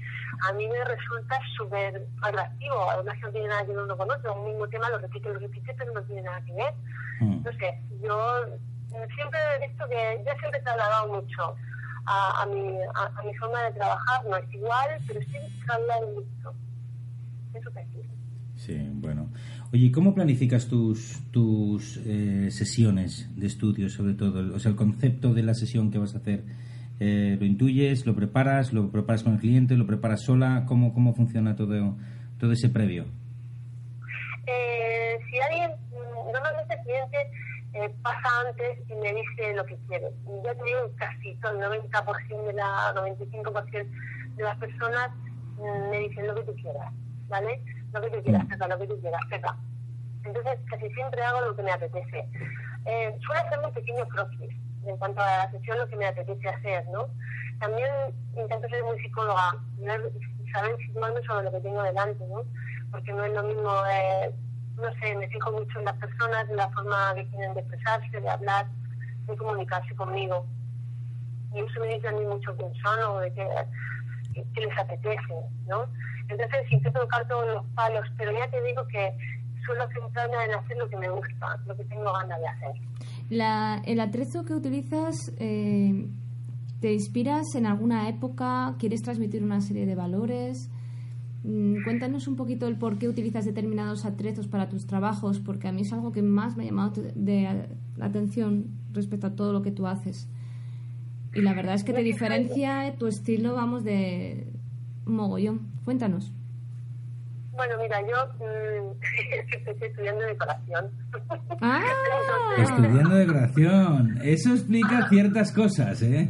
[0.47, 4.11] a mí me resulta súper atractivo, además que no tiene nada que ver uno con
[4.11, 6.73] otro, un mismo tema lo repite y lo repite, pero no tiene nada que ver.
[7.19, 7.43] Mm.
[7.43, 8.45] No sé, yo
[9.15, 11.55] siempre he visto que, yo siempre he trasladado mucho
[12.05, 16.55] a, a, mi, a, mi forma de trabajar, no es igual, pero sí trasladado mucho.
[18.65, 19.29] Sí, bueno.
[19.75, 24.55] Oye, ¿cómo planificas tus, tus eh, sesiones de estudio, sobre todo?
[24.55, 26.45] O sea, el concepto de la sesión que vas a hacer,
[27.01, 30.63] eh, ¿lo intuyes, lo preparas, lo preparas con el cliente, lo preparas sola?
[30.65, 31.97] ¿Cómo, cómo funciona todo,
[32.39, 33.03] todo ese previo?
[34.47, 37.17] Eh, si alguien, normalmente el cliente
[37.73, 40.07] eh, pasa antes y me dice lo que quiere.
[40.45, 43.89] Ya te digo, casi todo, el 90% de la, 95%
[44.37, 45.09] de las personas
[45.57, 46.93] mm, me dicen lo que tú quieras.
[47.27, 47.61] ¿vale?
[47.95, 49.57] Lo que tú quieras, Pepa, lo que tú quieras, Pepa.
[50.25, 52.27] Entonces, casi siempre hago lo que me apetece.
[52.85, 54.53] Eh, suelo hacer un pequeño croquis
[54.85, 57.07] en cuanto a la sesión, lo que me apetece hacer, ¿no?
[57.59, 57.89] También
[58.35, 59.55] intento ser muy psicóloga,
[60.51, 62.43] saber situarme sobre lo que tengo delante, ¿no?
[62.91, 64.35] Porque no es lo mismo, eh,
[64.75, 68.21] no sé, me fijo mucho en las personas, en la forma que tienen de expresarse,
[68.21, 68.67] de hablar,
[69.25, 70.45] de comunicarse conmigo.
[71.53, 73.47] Y eso me dice a mí mucho quién son o de qué,
[74.53, 75.33] qué les apetece,
[75.67, 75.87] ¿no?
[76.27, 79.13] Entonces intento tocar todos los palos, pero ya te digo que
[79.65, 82.71] suelo centrarme en hacer lo que me gusta, lo que tengo ganas de hacer.
[83.29, 86.07] La, ¿El atrezo que utilizas eh,
[86.79, 88.75] te inspiras en alguna época?
[88.79, 90.69] ¿Quieres transmitir una serie de valores?
[91.43, 95.71] Mm, cuéntanos un poquito el por qué utilizas determinados atrezos para tus trabajos, porque a
[95.71, 99.61] mí es algo que más me ha llamado de la atención respecto a todo lo
[99.61, 100.27] que tú haces.
[101.33, 104.47] Y la verdad es que te diferencia tu estilo, vamos, de
[105.05, 105.74] mogollón.
[105.85, 106.33] Cuéntanos.
[107.51, 108.91] Bueno, mira, yo mmm,
[109.69, 110.91] estoy estudiando decoración.
[111.61, 111.81] Ah.
[112.57, 114.19] estudiando decoración.
[114.23, 116.27] Eso explica ciertas cosas, ¿eh?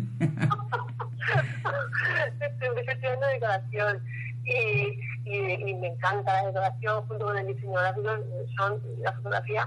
[2.39, 4.03] estoy estudiando decoración.
[4.45, 8.09] Y, y, me encanta la decoración junto con el diseño gráfico,
[8.55, 9.65] son la fotografía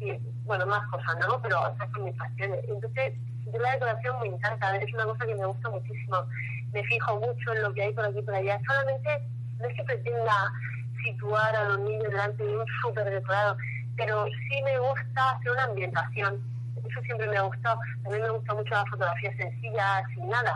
[0.00, 0.12] y,
[0.44, 1.40] bueno, más cosas, ¿no?
[1.40, 2.58] Pero esas son mis pasiones.
[2.68, 3.14] Entonces,
[3.52, 6.16] yo la decoración me encanta, es una cosa que me gusta muchísimo.
[6.72, 8.60] Me fijo mucho en lo que hay por aquí y por allá.
[8.66, 9.28] Solamente
[9.58, 10.52] no es que pretenda
[11.04, 13.56] situar a los niños delante de un súper decorado,
[13.96, 16.42] pero sí me gusta hacer una ambientación.
[16.88, 17.78] Eso siempre me ha gustado.
[18.02, 20.54] También me gusta mucho la fotografía sencilla, sin nada.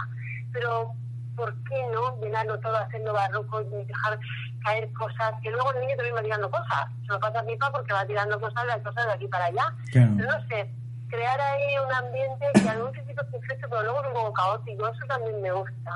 [0.52, 0.92] Pero,
[1.36, 4.18] ¿por qué no llenarlo todo haciendo barroco y dejar
[4.64, 5.34] caer cosas?
[5.42, 6.86] Que luego el niño también va tirando cosas.
[7.06, 9.74] Se lo pasa a pipa porque va tirando cosas, las cosas de aquí para allá.
[9.92, 10.70] Pero no sé,
[11.12, 14.88] crear ahí un ambiente que a un principio es perfecto, pero luego es poco caótico.
[14.88, 15.92] Eso también me gusta.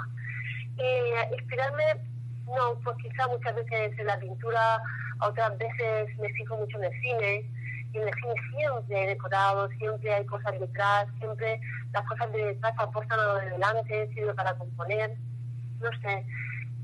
[0.76, 1.84] Eh, inspirarme
[2.46, 4.80] no, pues quizá muchas veces en la pintura,
[5.20, 7.50] otras veces me fijo mucho en el cine.
[7.92, 11.60] Y en el cine siempre hay decorado, siempre hay cosas detrás, siempre
[11.92, 15.16] las cosas de detrás aportan a lo de delante, sirve para componer.
[15.80, 16.26] No sé,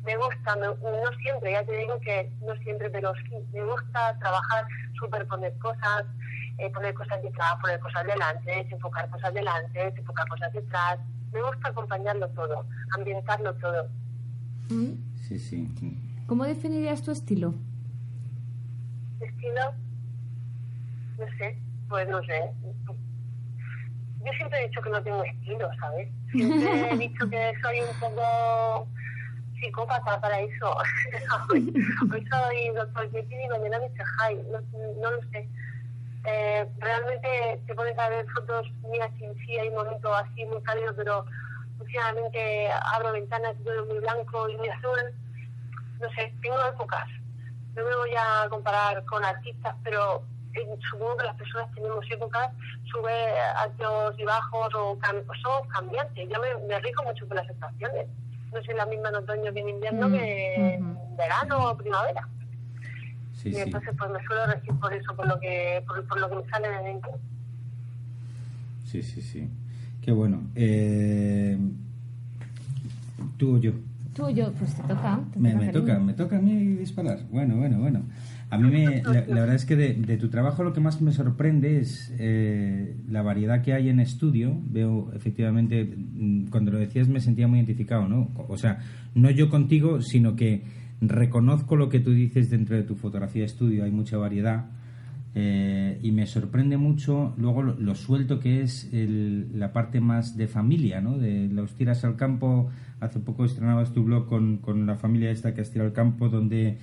[0.05, 4.64] me gusta, no siempre, ya te digo que no siempre, pero sí, me gusta trabajar,
[4.99, 6.05] superponer cosas,
[6.59, 10.99] eh, poner cosas detrás, poner cosas delante, enfocar cosas delante, enfocar cosas detrás.
[11.33, 13.88] Me gusta acompañarlo todo, ambientarlo todo.
[14.69, 14.93] Mm.
[15.17, 15.69] Sí, sí.
[16.27, 17.55] ¿Cómo definirías tu estilo?
[19.21, 19.75] ¿Estilo?
[21.19, 22.51] No sé, pues no sé.
[24.25, 26.09] Yo siempre he dicho que no tengo estilo, ¿sabes?
[26.31, 28.88] Siempre he dicho que soy un poco
[29.61, 30.77] psicópata para eso.
[31.51, 31.73] hoy,
[32.31, 34.05] soy doctor Kitty y mañana Mr.
[34.05, 34.37] High.
[34.51, 34.61] No,
[35.01, 35.49] no lo sé.
[36.25, 40.95] Eh, realmente te pones a ver fotos mías y sí hay momentos así muy cálidos,
[40.97, 41.25] pero
[41.81, 45.01] últimamente abro ventanas y todo muy blanco y muy azul.
[46.01, 47.09] No sé, tengo épocas.
[47.75, 50.23] No me voy a comparar con artistas, pero
[50.91, 52.51] supongo que las personas tenemos épocas,
[52.85, 54.99] sube altos y bajos o
[55.43, 56.29] somos cambiantes.
[56.29, 58.07] Yo me, me, rijo mucho con las estaciones.
[58.53, 62.29] No soy la misma en otoño que en invierno mm, que en verano o primavera.
[63.44, 66.50] Y entonces pues me suelo regir por eso, por lo que, por, lo que me
[66.50, 67.11] sale de dentro.
[68.85, 69.48] Sí, sí, sí.
[70.00, 70.42] Qué bueno.
[70.55, 71.59] Eh,
[73.37, 73.72] ¿Tú o yo?
[74.14, 75.20] Tú o yo, pues te toca.
[75.37, 77.20] me, toca, me toca a mí disparar.
[77.31, 78.02] Bueno, bueno, bueno.
[78.50, 81.78] A mí me, la, verdad es que de, tu trabajo lo que más me sorprende
[81.78, 84.55] es eh, la variedad que hay en estudio.
[84.66, 88.31] Veo, efectivamente, mm, cuando lo decías me sentía muy identificado, ¿no?
[88.48, 88.81] O sea,
[89.14, 90.64] no yo contigo, sino que
[91.03, 93.85] reconozco lo que tú dices dentro de tu fotografía de estudio.
[93.85, 94.67] Hay mucha variedad
[95.35, 101.01] eh, y me sorprende mucho luego lo, suelto que es la parte más de familia,
[101.01, 101.19] ¿no?
[101.19, 102.71] De los tiras al campo.
[103.01, 106.29] Hace poco estrenabas tu blog con, con la familia esta que has tirado al campo,
[106.29, 106.79] donde,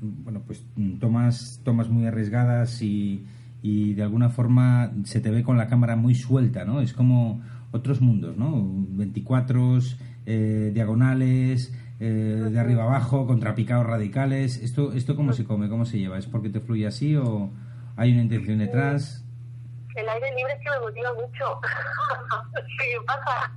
[0.00, 0.64] bueno, pues
[1.00, 3.24] tomas, tomas muy arriesgadas y,
[3.62, 6.80] y de alguna forma se te ve con la cámara muy suelta, ¿no?
[6.80, 8.64] Es como otros mundos, ¿no?
[8.90, 9.78] 24
[10.26, 14.58] eh, diagonales, eh, de arriba abajo, contrapicados radicales.
[14.58, 15.68] ¿Esto, ¿Esto cómo se come?
[15.68, 16.18] ¿Cómo se lleva?
[16.18, 17.50] ¿Es porque te fluye así o...?
[17.96, 19.24] ¿Hay una intención detrás?
[19.94, 21.60] El aire libre es que me motiva mucho.
[22.78, 23.50] sí, pasa.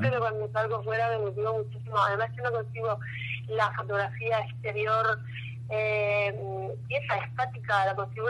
[0.00, 1.96] Pero cuando salgo fuera me motiva muchísimo.
[1.98, 2.98] Además que no consigo
[3.48, 5.18] la fotografía exterior
[5.68, 6.32] eh,
[6.88, 8.28] esa estática, la consigo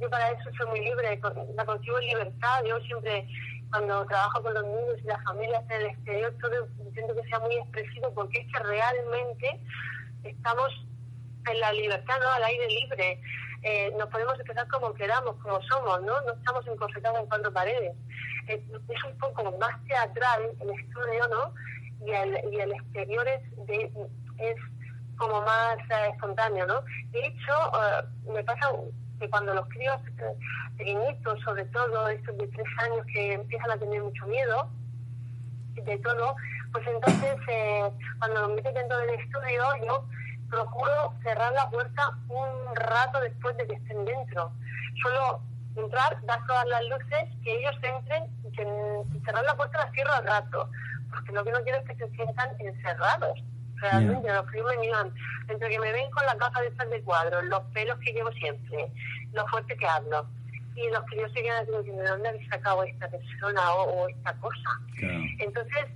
[0.00, 1.20] yo para eso soy muy libre,
[1.56, 2.62] la consigo en libertad.
[2.66, 3.26] Yo siempre,
[3.70, 7.38] cuando trabajo con los niños y las familias en el exterior, todo intento que sea
[7.40, 9.60] muy expresivo porque es que realmente
[10.24, 10.72] estamos
[11.50, 12.30] en la libertad, ¿no?
[12.30, 13.20] Al aire libre
[13.62, 16.20] eh, nos podemos expresar como queramos, como somos, ¿no?
[16.22, 17.96] No estamos encorsetados en cuatro paredes.
[18.46, 21.54] es un poco más teatral el estudio, ¿no?
[22.06, 23.42] Y el, y el exterior es,
[24.38, 24.56] es
[25.16, 26.82] como más eh, espontáneo, ¿no?
[27.10, 28.70] De hecho, eh, me pasa
[29.18, 30.00] que cuando los críos
[30.76, 34.68] pequeñitos, sobre todo estos de tres años que empiezan a tener mucho miedo
[35.74, 36.36] de todo,
[36.72, 37.36] pues entonces
[38.18, 40.04] cuando los meten dentro del estudio, yo
[40.50, 44.52] procuro cerrar la puerta un rato después de que estén dentro.
[45.02, 45.40] Solo
[45.76, 50.12] entrar, dar todas las luces, que ellos entren y, que, cerrar la puerta la cierro
[50.12, 50.68] al rato,
[51.10, 53.38] porque lo que no quiero es que se sientan encerrados.
[53.80, 55.12] Realmente, los fríos me miran,
[55.48, 58.32] entre que me ven con la caja de estas de cuadros, los pelos que llevo
[58.32, 58.90] siempre,
[59.32, 60.26] lo fuerte que hablo,
[60.74, 64.32] y los que yo se quedan diciendo, ¿de dónde habéis sacado esta persona o, esta
[64.34, 64.80] cosa?
[65.38, 65.86] Entonces,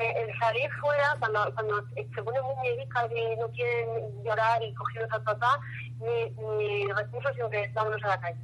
[0.00, 4.74] eh, el salir fuera, cuando, cuando se pone muy médica y no quieren llorar y
[4.74, 5.60] coger a papá,
[6.00, 8.40] mi, mi recurso siempre es vámonos a la calle.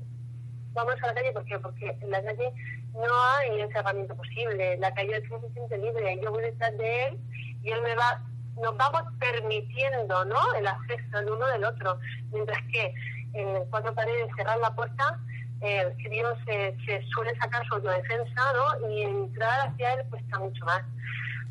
[0.73, 1.59] Vámonos a la calle, ¿por qué?
[1.59, 2.53] Porque en la calle
[2.95, 4.77] no hay encerramiento posible.
[4.79, 6.21] La calle es se siente libre.
[6.23, 7.19] Yo voy detrás de él
[7.63, 8.23] y él me va,
[8.57, 10.55] nos vamos permitiendo, ¿no?
[10.59, 11.99] El acceso el uno del otro.
[12.33, 12.95] Mientras que
[13.35, 15.19] en cuatro paredes cerrar la puerta,
[15.61, 18.89] eh, crío se, se suele sacar su autodefensa, ¿no?
[18.89, 20.83] Y entrar hacia él cuesta mucho más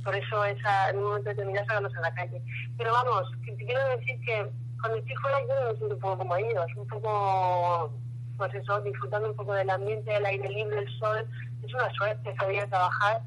[0.03, 2.41] por eso esa, en un momento determinado salgamos a la calle.
[2.77, 6.17] Pero vamos, que te quiero decir que cuando estoy fuera yo me siento un poco
[6.19, 7.93] como ellos, un poco,
[8.37, 11.27] pues eso, disfrutando un poco del ambiente, del aire libre, el sol.
[11.63, 13.21] Es una suerte salir trabajar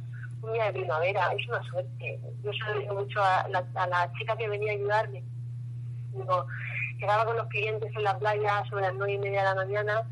[0.51, 2.21] día de primavera, es una suerte.
[2.43, 5.23] Yo se lo digo mucho a la, a la chica que venía a ayudarme.
[6.13, 6.47] Digo,
[6.99, 10.03] quedaba con los clientes en la playa sobre las nueve y media de la mañana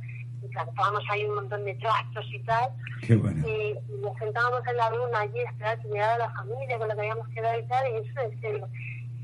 [0.43, 2.71] y cantábamos ahí un montón de trastos y tal.
[3.07, 3.47] Qué bueno.
[3.47, 6.95] Y, nos sentábamos en la luna allí a esperar que llegara la familia con la
[6.95, 8.69] que habíamos quedado y tal, y eso en serio.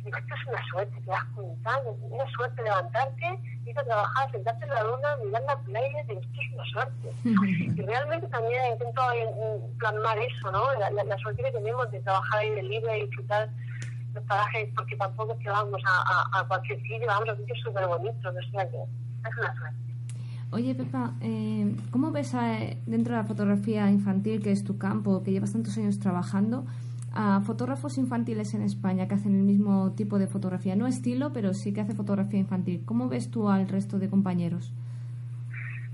[0.05, 4.65] Digo, esto es una suerte, te das cuenta, una suerte levantarte, ir a trabajar, sentarte
[4.65, 7.13] en la luna, mirar la playa, es una suerte.
[7.25, 9.03] y realmente también intento
[9.79, 10.73] plasmar eso, ¿no?
[10.79, 13.49] La, la, la suerte que tenemos de trabajar ahí en libre y disfrutar
[14.15, 17.59] los parajes, porque tampoco es que vamos a, a, a cualquier sitio, vamos a sitios
[17.61, 19.87] súper bonitos, o sea que es una suerte.
[20.53, 25.23] Oye, Pepa, eh, ¿cómo ves a, dentro de la fotografía infantil, que es tu campo,
[25.23, 26.65] que llevas tantos años trabajando,
[27.17, 30.77] a fotógrafos infantiles en España que hacen el mismo tipo de fotografía?
[30.77, 32.85] No estilo, pero sí que hace fotografía infantil.
[32.85, 34.73] ¿Cómo ves tú al resto de compañeros?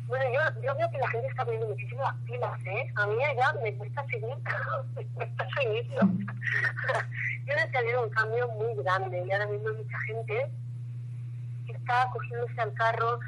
[0.08, 0.24] Bueno,
[0.62, 2.92] yo, veo que la gente está poniendo muchísimas pilas, ¿eh?
[2.96, 4.28] A mí ya me cuesta seguir,
[4.96, 6.00] me cuesta seguirlo.
[7.46, 10.50] yo necesitaría un cambio muy grande y ahora mismo hay mucha gente
[11.66, 13.20] que está cogiéndose al carro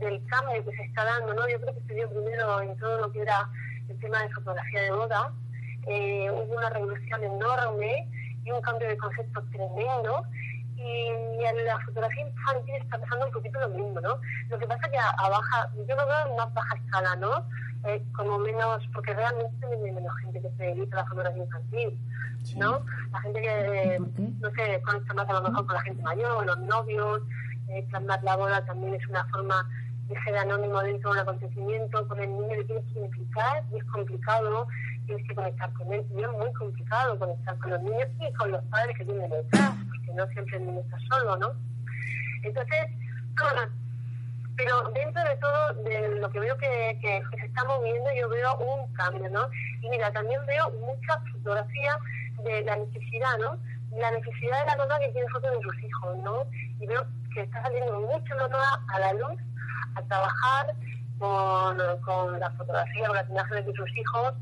[0.00, 1.48] del cambio que se está dando, ¿no?
[1.48, 3.48] Yo creo que dio primero en todo lo que era
[3.88, 5.32] el tema de fotografía de boda.
[5.86, 8.08] Eh, hubo una revolución enorme
[8.44, 10.24] y un cambio de concepto tremendo.
[10.76, 11.08] Y,
[11.46, 14.18] en la fotografía infantil está pasando un poquito lo mismo, ¿no?
[14.48, 17.16] Lo que pasa es que a, a baja, yo lo veo en más baja escala,
[17.16, 17.46] ¿no?
[17.86, 21.98] Eh, como menos, porque realmente hay menos gente que se dedica a la fotografía infantil,
[22.56, 22.84] ¿no?
[23.12, 23.98] La gente que,
[24.40, 27.22] no sé, conecta más a lo mejor con la gente mayor, los novios,
[27.68, 29.68] eh, plasmar la boda también es una forma
[30.08, 33.76] de ser anónimo dentro de un acontecimiento, con el niño le tienes que implicar y
[33.76, 34.66] es complicado,
[35.06, 38.50] tienes que conectar con él, y es muy complicado conectar con los niños y con
[38.50, 41.52] los padres que tienen detrás, porque no siempre el niño está solo, ¿no?
[42.42, 42.86] Entonces,
[44.56, 48.56] pero dentro de todo, de lo que veo que, que, se está moviendo, yo veo
[48.56, 49.48] un cambio, ¿no?
[49.82, 51.98] Y mira, también veo mucha fotografía
[52.42, 53.58] de la necesidad, ¿no?
[53.98, 56.46] La necesidad de la mamá que tiene fotos de sus hijos, ¿no?
[56.80, 59.40] Y veo que está saliendo mucho mamá a la luz
[59.94, 60.74] a trabajar
[61.18, 64.34] con, con la fotografía, con las imágenes de sus hijos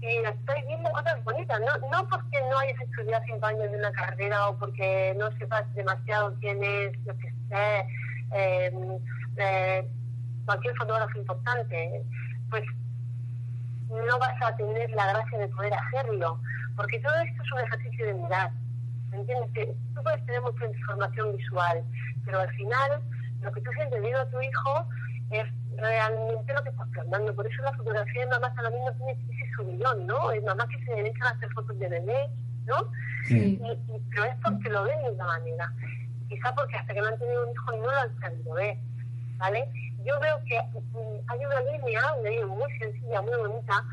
[0.00, 3.92] y estoy viendo cosas bonitas, no, no porque no hayas estudiado cinco años de una
[3.92, 7.86] carrera o porque no sepas demasiado quién es, lo que sé,
[8.32, 9.00] eh,
[9.36, 9.88] eh,
[10.44, 12.02] cualquier fotógrafo importante,
[12.48, 12.64] pues
[13.88, 16.40] no vas a tener la gracia de poder hacerlo,
[16.76, 18.50] porque todo esto es un ejercicio de mirar,
[19.12, 19.50] ¿entiendes?
[19.52, 21.82] Que tú puedes tener mucha información visual,
[22.24, 23.02] pero al final
[23.42, 24.88] lo que tú sientes viendo a tu hijo
[25.30, 25.44] es
[25.78, 27.34] realmente lo que estás plasmando.
[27.34, 30.30] Por eso la fotografía de mamás ahora mismo tiene ese subidón, ¿no?
[30.32, 32.30] Es mamás que se dedican a hacer fotos de bebés,
[32.66, 32.90] ¿no?
[33.26, 33.58] Sí.
[33.60, 35.72] Y, y, pero es porque lo ven de una manera.
[36.28, 38.76] Quizá porque hasta que no han tenido un hijo no lo han sabido ver,
[39.38, 39.68] ¿vale?
[40.04, 43.84] Yo veo que mm, hay una línea, una línea muy sencilla, muy bonita,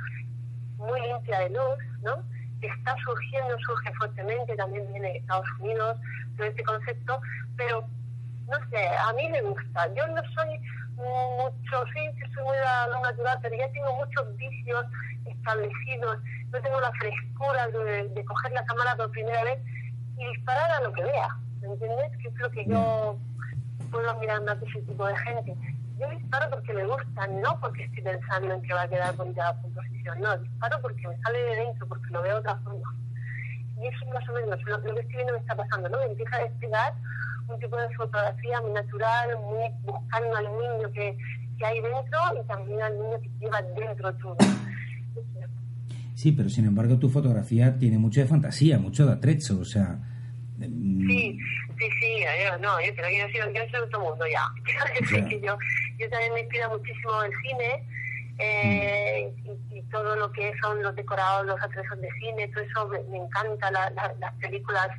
[0.77, 2.23] muy limpia de luz, ¿no?
[2.59, 5.97] Que está surgiendo, surge fuertemente, también viene de Estados Unidos,
[6.37, 7.21] todo este concepto,
[7.55, 7.85] pero
[8.47, 9.93] no sé, a mí me gusta.
[9.95, 10.59] Yo no soy
[10.95, 14.85] mucho, sí, que soy muy a lo natural, pero ya tengo muchos vicios
[15.25, 16.17] establecidos.
[16.51, 19.59] No tengo la frescura de, de, coger la cámara por primera vez
[20.17, 21.27] y disparar a lo que vea.
[21.61, 22.11] ¿Me entiendes?
[22.21, 23.17] Que es lo que yo
[23.91, 25.55] puedo mirar más de ese tipo de gente.
[25.97, 29.53] Yo disparo porque me gusta, no porque estoy pensando en que va a quedar bonita
[29.53, 30.19] la composición.
[30.19, 32.93] No, disparo porque me sale de dentro, porque lo veo de otra forma.
[33.77, 35.97] Y eso más o menos lo, lo que estoy viendo me está pasando, ¿no?
[35.99, 36.93] Me empieza a despegar
[37.47, 41.17] un tipo de fotografía muy natural, muy buscando al niño que,
[41.57, 44.37] que hay dentro y también al niño que lleva dentro todo.
[46.15, 49.99] Sí, pero sin embargo tu fotografía tiene mucho de fantasía, mucho de atrecho, o sea...
[50.57, 51.07] Mm...
[51.07, 51.37] Sí,
[51.77, 54.47] sí, sí, yo, no, yo creo que yo soy, yo soy otro mundo ya.
[55.41, 57.83] yo también me inspira muchísimo el cine
[58.37, 62.87] eh, y, y, todo lo que son los decorados, los atrezos de cine, todo eso
[62.89, 64.89] me, me encanta, la, la, las películas,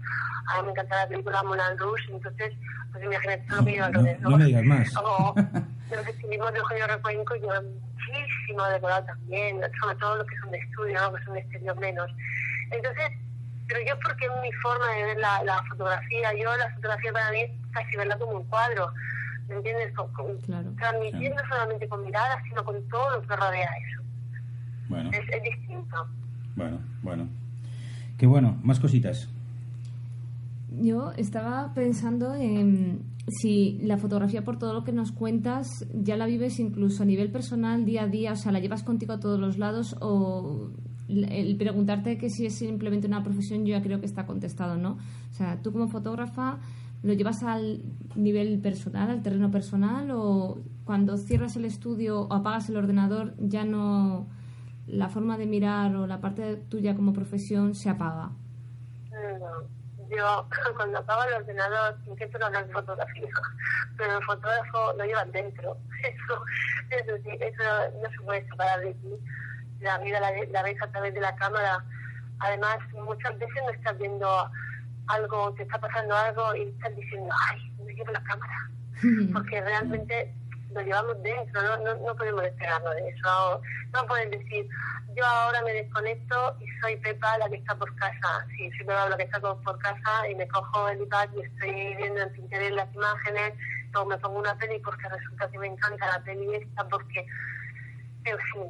[0.49, 2.53] a mí me encanta la película Moulin Rouge, entonces,
[2.93, 4.21] pues imagínate todo lo que yo alrededor.
[4.21, 4.93] No, no me digas más.
[5.91, 7.65] Los estilismos de Eugenio Recuenco llevan
[8.07, 11.15] muchísimo decorado también, sobre todo los que son de estudio, ¿no?
[11.15, 12.11] que son de exterior menos.
[12.73, 13.11] Entonces,
[13.69, 17.41] pero yo porque mi forma de ver la, la fotografía, yo la fotografía para mí
[17.41, 18.93] es casi verla como un cuadro.
[19.49, 19.95] ¿Me entiendes?
[19.95, 21.49] Con, con, claro, transmitiendo claro.
[21.49, 24.03] solamente con miradas, sino con todo lo que rodea eso.
[24.89, 25.11] Bueno.
[25.11, 25.97] Es, es, distinto.
[26.55, 27.29] Bueno, bueno.
[28.19, 29.29] Qué bueno, más cositas.
[30.71, 36.27] Yo estaba pensando en si la fotografía, por todo lo que nos cuentas, ya la
[36.27, 39.39] vives incluso a nivel personal, día a día, o sea, la llevas contigo a todos
[39.41, 40.71] los lados o
[41.09, 44.99] el preguntarte que si es simplemente una profesión, yo ya creo que está contestado, ¿no?
[45.31, 46.59] O sea, tú como fotógrafa
[47.03, 47.83] lo llevas al
[48.15, 53.65] nivel personal, al terreno personal, o cuando cierras el estudio o apagas el ordenador, ya
[53.65, 54.29] no
[54.87, 58.31] la forma de mirar o la parte tuya como profesión se apaga.
[59.11, 59.77] No.
[60.09, 63.29] Yo, cuando apago el ordenador, intento no hablar de fotografía,
[63.97, 65.77] pero el fotógrafo lo lleva dentro.
[66.03, 66.45] Eso,
[66.91, 67.65] eso, sí, eso
[68.01, 69.09] no se puede separar de ti
[69.81, 71.85] la vida la, la ves a través de la cámara.
[72.39, 74.51] Además, muchas veces no estás viendo
[75.09, 78.71] algo, te está pasando algo y estás diciendo, ay, me llevo la cámara.
[79.33, 80.35] Porque realmente
[80.73, 83.63] lo llevamos dentro, no, no, no podemos despegarnos de eso.
[83.93, 84.69] No pueden decir,
[85.15, 88.47] yo ahora me desconecto y soy Pepa la que está por casa.
[88.57, 91.95] Sí, soy Pepa la que está por casa y me cojo el iPad y estoy
[91.97, 93.55] viendo en Pinterest las imágenes,
[93.95, 97.27] o me pongo una peli porque resulta que me encanta la peli esta, porque,
[98.25, 98.65] en fin,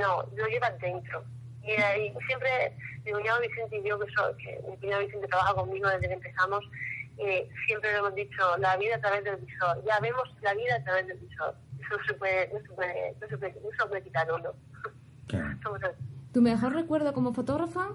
[0.00, 1.22] no, lo llevas dentro.
[1.66, 5.54] Y, ahí siempre, mi cuñado Vicente y yo, que, soy, que mi cuñado Vicente trabaja
[5.54, 6.64] conmigo desde que empezamos,
[7.18, 9.82] eh, siempre lo hemos dicho, la vida a través del visor.
[9.86, 11.54] Ya vemos la vida a través del visor.
[11.80, 14.52] Eso se puede, no se puede, no se puede, no se puede quitar uno.
[16.32, 17.90] ¿Tu mejor recuerdo como fotógrafa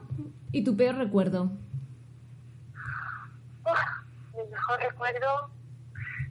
[0.51, 1.51] y tu peor recuerdo?
[4.36, 5.51] mi mejor recuerdo,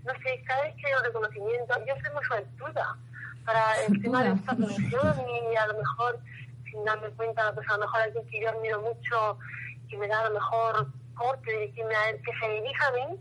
[0.04, 2.96] no sé, cada vez que hay un reconocimiento, yo soy muy suertuda
[3.44, 5.14] para el tema de esta profesión
[5.52, 6.18] y a lo mejor
[6.70, 9.38] sin darme cuenta, pues a lo mejor alguien que yo admiro mucho
[9.88, 13.20] y me da a lo mejor corte que, me, que se dirija a mí,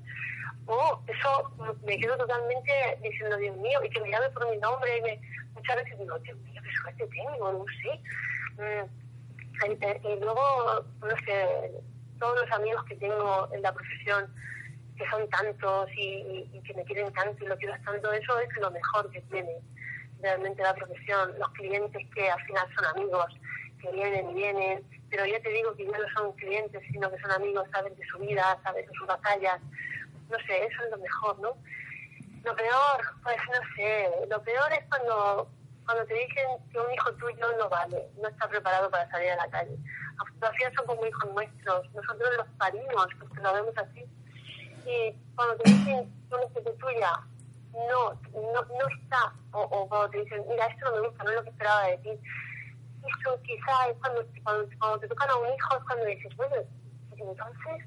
[0.67, 1.51] oh, eso
[1.83, 2.71] me quedo totalmente
[3.01, 5.21] diciendo, Dios mío, y que me llame por mi nombre, y me,
[5.53, 8.01] muchas veces digo, Dios mío, qué suerte tengo, no sé.
[8.61, 9.07] Mm,
[9.65, 11.71] y, y, luego, no sé,
[12.19, 14.31] todos los amigos que tengo en la profesión,
[14.95, 18.49] que son tantos y, y, que me quieren tanto y lo quiero tanto, eso es
[18.59, 19.61] lo mejor que tiene
[20.21, 23.25] realmente la profesión, los clientes que al final son amigos,
[23.81, 27.19] que vienen y vienen, pero ya te digo que ya no son clientes, sino que
[27.19, 29.59] son amigos, saben de su vida, saben de sus batallas,
[30.29, 31.57] no sé, eso es lo mejor, ¿no?
[32.43, 35.49] Lo peor, pues no sé, lo peor es cuando,
[35.85, 39.37] cuando te dicen que un hijo tuyo no vale, no está preparado para salir a
[39.37, 39.77] la calle.
[40.17, 44.05] Las fotografías son como hijos nuestros, nosotros los parimos, porque lo vemos así.
[44.85, 47.21] Y cuando te dicen que una hijo tuya
[47.73, 51.29] no, no, no está, o, o cuando te dicen, mira, esto no me gusta, no
[51.29, 52.09] es lo que esperaba de ti.
[52.09, 56.55] Eso quizá es cuando, cuando, te tocan a un hijo, es cuando dices, bueno,
[57.17, 57.85] entonces,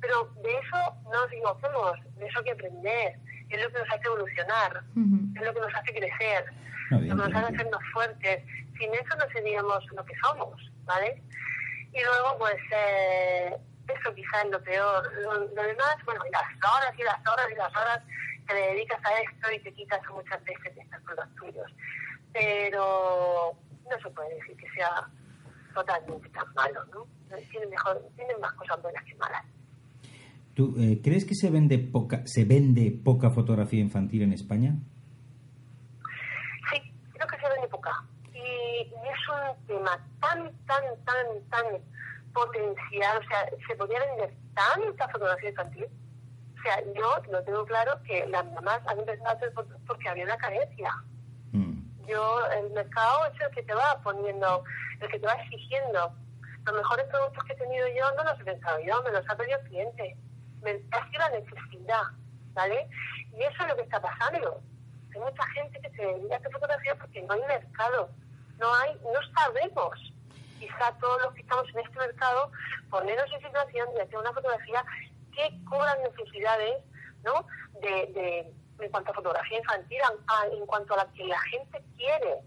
[0.00, 3.88] pero de eso no nos equivocemos, de eso hay que aprender, es lo que nos
[3.88, 4.84] hace evolucionar,
[5.36, 6.44] es lo que nos hace crecer,
[6.90, 8.44] lo que nos hace hacernos fuertes.
[8.78, 11.22] Sin eso no seríamos lo que somos, ¿vale?
[11.92, 13.56] Y luego, pues, eh,
[13.88, 15.12] eso quizá es lo peor.
[15.22, 18.00] Lo, lo demás, bueno, y las horas y las horas y las horas
[18.48, 21.70] te dedicas a esto y te quitas muchas veces de estar con los tuyos.
[22.32, 23.56] Pero
[23.88, 25.06] no se puede decir que sea
[25.74, 27.06] totalmente tan malo, ¿no?
[27.50, 29.44] Tienen, mejor, tienen más cosas buenas que malas.
[30.54, 34.74] ¿Tú eh, crees que se vende poca se vende poca fotografía infantil en España?
[36.72, 37.92] Sí, creo que se vende poca.
[38.32, 41.66] Y, y es un tema tan, tan, tan, tan
[42.32, 43.18] potencial.
[43.18, 45.86] O sea, se podría vender tanta fotografía infantil
[46.58, 49.52] o sea, yo lo tengo claro que las mamás han empezado a hacer
[49.86, 50.92] porque había una carencia.
[51.52, 52.06] Mm.
[52.06, 54.64] Yo, el mercado es el que te va poniendo,
[55.00, 56.12] el que te va exigiendo.
[56.66, 59.36] Los mejores productos que he tenido yo no los he pensado yo, me los ha
[59.36, 60.16] pedido el cliente.
[60.62, 62.02] Me, ha sido la necesidad,
[62.54, 62.88] ¿vale?
[63.32, 64.60] Y eso es lo que está pasando.
[65.14, 68.10] Hay mucha gente que se dedica a hacer fotografía porque no hay mercado.
[68.58, 70.12] No hay, no sabemos
[70.58, 72.50] quizá todos los que estamos en este mercado
[72.90, 74.84] ponernos en situación de hacer una fotografía
[75.32, 76.82] que cobran necesidades
[77.24, 77.46] ¿no?
[77.80, 79.98] de, de, en cuanto a fotografía infantil,
[80.28, 82.42] a, en cuanto a la que la gente quiere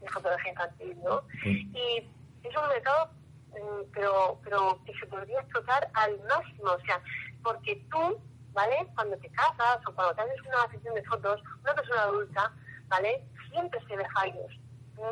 [0.00, 0.98] de fotografía infantil.
[1.02, 1.22] ¿no?
[1.44, 2.08] Y
[2.42, 3.10] es un mercado
[3.50, 7.00] mm, pero, pero que se podría explotar al máximo, o sea,
[7.42, 8.20] porque tú,
[8.52, 8.86] ¿vale?
[8.94, 12.52] Cuando te casas o cuando haces una sesión de fotos, una persona adulta,
[12.88, 13.24] ¿vale?
[13.50, 14.52] Siempre se ve fallos,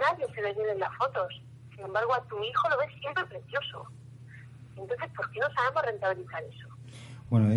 [0.00, 1.28] nadie se ve bien en las fotos,
[1.74, 3.86] sin embargo a tu hijo lo ves siempre precioso.
[4.76, 6.73] Entonces, ¿por qué no sabemos rentabilizar eso?
[7.34, 7.48] Bueno,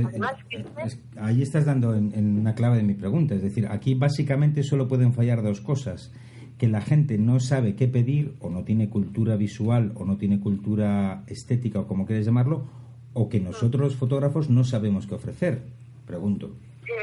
[1.21, 3.35] ahí estás dando en, una clave de mi pregunta.
[3.35, 6.11] Es decir, aquí básicamente solo pueden fallar dos cosas.
[6.57, 10.39] Que la gente no sabe qué pedir, o no tiene cultura visual, o no tiene
[10.39, 12.65] cultura estética, o como quieres llamarlo,
[13.13, 15.61] o que nosotros los fotógrafos no sabemos qué ofrecer.
[16.07, 16.57] Pregunto.
[16.83, 16.93] Sí,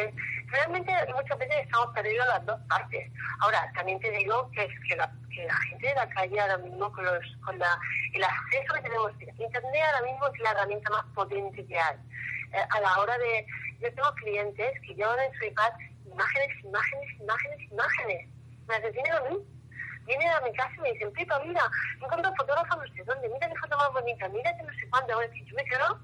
[0.51, 3.09] realmente muchas veces estamos perdidos las dos partes.
[3.39, 5.09] Ahora, también te digo que, que, la,
[5.71, 7.79] gente de la calle ahora mismo, con, los, con la,
[8.13, 11.97] el acceso que tenemos, Internet ahora mismo es la herramienta más potente que hay
[12.53, 13.47] a la hora de...
[13.81, 15.73] Yo tengo clientes que llevan en su iPad
[16.07, 18.29] imágenes, imágenes, imágenes, imágenes.
[18.69, 19.37] Me asesinan a mí.
[20.07, 21.63] vienen a mi casa y me dicen, Pipa, mira,
[22.01, 25.15] encuentro fotógrafo no sé dónde, mira qué foto más bonita, mira que no sé cuánto.
[25.15, 25.99] Bueno, yo me quedo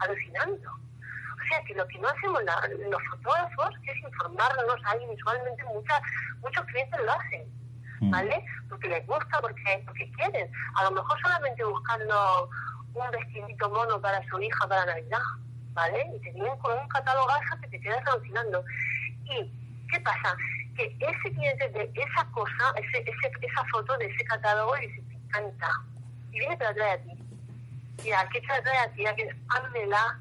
[0.00, 0.70] alucinando.
[0.70, 6.00] O sea, que lo que no hacemos la- los fotógrafos es informarnos ahí visualmente, muchas,
[6.40, 7.46] muchos clientes lo hacen,
[8.00, 8.10] Mm.
[8.10, 8.44] ¿vale?
[8.68, 10.50] Porque les gusta, porque, porque quieren.
[10.76, 12.50] A lo mejor solamente buscando
[12.94, 15.20] un vestidito mono para su hija para Navidad,
[15.76, 16.10] ¿vale?
[16.16, 17.28] Y te vienen con un catálogo
[17.60, 18.64] que te quedas alucinando.
[19.24, 19.52] ¿Y
[19.92, 20.34] qué pasa?
[20.74, 25.14] Que ese cliente de esa cosa, ese, ese, esa foto de ese catálogo, dice, te
[25.14, 25.70] encanta.
[26.32, 27.12] Y viene y te la trae a ti.
[28.04, 30.20] Y a qué te la trae a ti, a que házmela.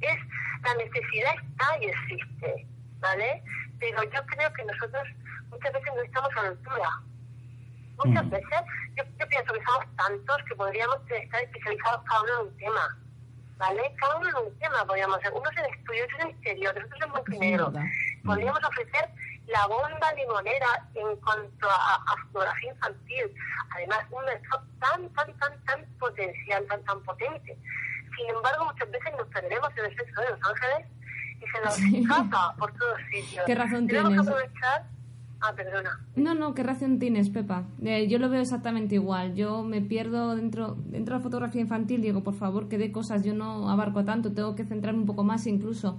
[0.00, 0.18] Es,
[0.62, 2.66] la necesidad está y existe,
[3.00, 3.42] ¿vale?
[3.78, 5.08] Pero yo creo que nosotros
[5.48, 6.90] muchas veces no estamos a la altura.
[8.04, 8.30] Muchas Mm.
[8.30, 8.60] veces
[8.96, 12.98] yo, yo pienso que somos tantos que podríamos estar especializados cada uno en un tema.
[13.60, 13.94] ¿Vale?
[14.00, 15.32] Cada uno en un tema podríamos ser.
[15.32, 17.70] Unos en estudios, otros en exterior, otros en blanco y Sí, negro.
[17.70, 17.88] verdad.
[18.24, 19.10] Podríamos ofrecer
[19.46, 23.34] la bomba limonera en cuanto a, a fotografía infantil.
[23.76, 27.58] Además, un mercado tan, tan, tan, tan potencial, tan, tan potente.
[28.16, 30.86] Sin embargo, muchas veces nos perdemos en el sexo de los ángeles
[31.40, 33.44] y se nos escapa por todos sitios.
[33.46, 34.26] ¿Qué razón Tenemos tienes?
[34.26, 34.82] que aprovechar.
[35.42, 35.90] Ah, perdona.
[36.16, 37.66] No, no, ¿qué razón tienes, Pepa?
[37.82, 39.34] Eh, yo lo veo exactamente igual.
[39.34, 42.02] Yo me pierdo dentro, dentro de la fotografía infantil.
[42.02, 43.24] Digo, por favor, que dé cosas.
[43.24, 45.98] Yo no abarco tanto, tengo que centrarme un poco más incluso.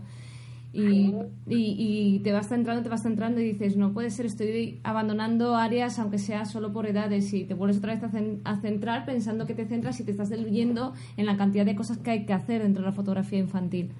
[0.74, 1.16] Y,
[1.50, 5.56] y, y te vas centrando, te vas centrando y dices, no puede ser, estoy abandonando
[5.58, 9.06] áreas, aunque sea solo por edades, y te vuelves otra vez a, cen- a centrar
[9.06, 12.26] pensando que te centras y te estás diluyendo en la cantidad de cosas que hay
[12.26, 13.92] que hacer dentro de la fotografía infantil.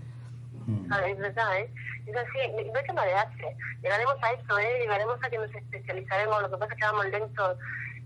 [0.90, 1.74] Ah, es verdad, ¿eh?
[2.06, 3.56] Es así, no hay que marearse.
[3.82, 4.80] Llegaremos a eso, ¿eh?
[4.82, 6.42] Llegaremos a que nos especializaremos.
[6.42, 7.58] Lo que pasa es que vamos lentos.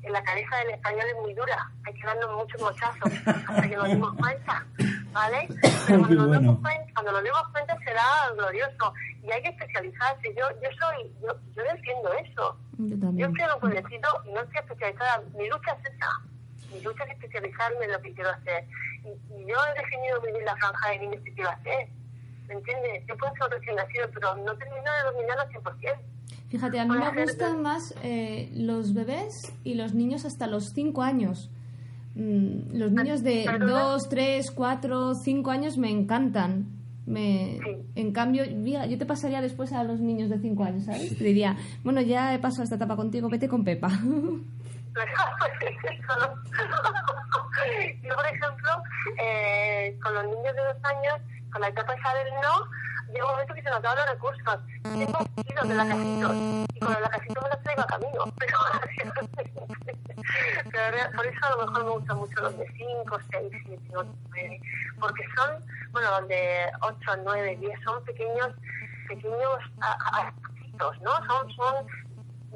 [0.04, 1.72] En la cabeza del español es muy dura.
[1.86, 4.64] Hay que darnos muchos mochazos hasta que nos demos cuenta,
[5.12, 5.48] ¿vale?
[5.88, 6.40] Pero cuando, Qué nos bueno.
[6.42, 8.04] demos cuenta, cuando nos demos cuenta será
[8.36, 8.94] glorioso.
[9.24, 10.36] Y hay que especializarse.
[10.36, 12.58] Yo yo soy, yo, yo defiendo eso.
[12.78, 15.24] Yo estoy en un pueblecito y no estoy especializada.
[15.36, 16.10] Mi lucha es esa.
[16.72, 18.64] Mi lucha es especializarme en lo que quiero hacer.
[19.04, 19.10] Y,
[19.42, 21.88] y yo he definido muy bien la franja de límites que quiero hacer.
[22.48, 23.04] ¿Me entiendes?
[23.08, 26.16] Yo puedo ser recién nacido, pero no termino de dominarlo al 100%.
[26.50, 29.34] Fíjate, a mí me gustan más eh, los bebés
[29.64, 31.50] y los niños hasta los 5 años.
[32.16, 33.82] Mm, los niños de ¿Perdona?
[33.92, 36.68] 2, 3, 4, 5 años me encantan.
[37.06, 37.86] Me, Sí.
[37.96, 41.18] En cambio, mira, yo te pasaría después a los niños de 5 años, ¿sabes?
[41.18, 43.90] Te diría, bueno, ya he pasado esta etapa contigo, vete con Pepa.
[48.02, 48.72] Yo, por ejemplo,
[49.22, 51.16] eh, con los niños de dos años,
[51.52, 52.68] con la etapa esa del no,
[53.12, 54.60] llega un momento que se nos acaban los recursos.
[54.84, 56.36] Tengo kilos de lacasitos
[56.74, 58.24] y con los lacasitos me los traigo a camino.
[60.72, 63.84] Pero, pero por eso a lo mejor me gustan mucho los de 5, 6, 7,
[63.96, 64.62] 8, 9.
[65.00, 68.50] Porque son, bueno, los de 8, 9, 10, son pequeños,
[69.08, 70.34] pequeños a-
[71.02, 71.12] ¿no?
[71.28, 71.88] Son, son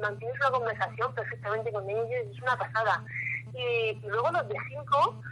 [0.00, 3.04] mantienes una conversación perfectamente con ellos es una pasada.
[3.54, 5.22] Y, y luego los de 5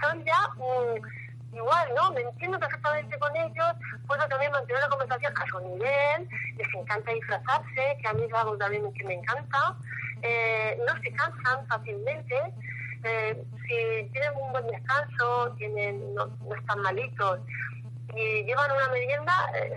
[0.00, 2.10] son ya mm, igual, ¿no?
[2.12, 3.72] Me entiendo perfectamente con ellos,
[4.06, 8.34] puedo también mantener una conversación a su nivel, les encanta disfrazarse, que a mí es
[8.34, 9.76] algo también que me encanta,
[10.22, 12.54] eh, no se cansan fácilmente,
[13.04, 17.40] eh, si tienen un buen descanso, tienen, no, no están malitos,
[18.14, 19.74] y llevan una merienda, eh,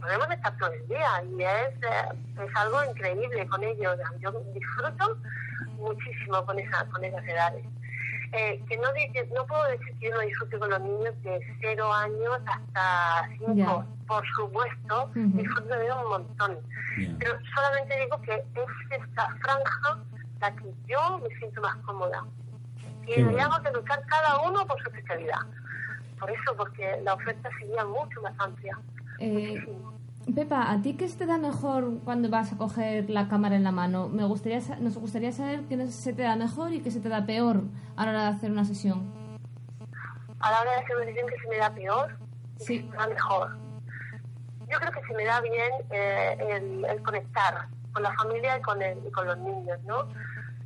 [0.00, 3.96] podemos estar todo el día y es, eh, es algo increíble con ellos.
[4.20, 5.18] Yo disfruto
[5.78, 7.64] muchísimo con, esa, con esas edades.
[8.32, 11.22] Eh, que no, di- que no puedo decir que yo no disfrute con los niños
[11.22, 13.66] de 0 años hasta 5, Ya.
[14.08, 16.58] por supuesto, disfruto de ellos un montón.
[17.18, 19.98] Pero solamente digo que es esta franja
[20.40, 22.24] la que yo me siento más cómoda.
[23.02, 23.28] Y bueno.
[23.28, 25.40] deberíamos de luchar cada uno por su especialidad.
[26.18, 28.78] Por eso, porque la oferta sería mucho más amplia.
[29.18, 29.64] Eh,
[30.34, 33.64] Pepa, ¿a ti qué se te da mejor cuando vas a coger la cámara en
[33.64, 34.08] la mano?
[34.08, 37.26] Me gustaría, nos gustaría saber qué se te da mejor y qué se te da
[37.26, 37.62] peor
[37.96, 39.12] a la hora de hacer una sesión.
[40.40, 42.18] A la hora de hacer una decisión que se me da peor,
[42.58, 42.76] y Sí.
[42.78, 43.56] que se me da mejor.
[44.70, 48.62] Yo creo que se me da bien eh, el, el conectar con la familia y
[48.62, 50.08] con, el, y con los niños, ¿no?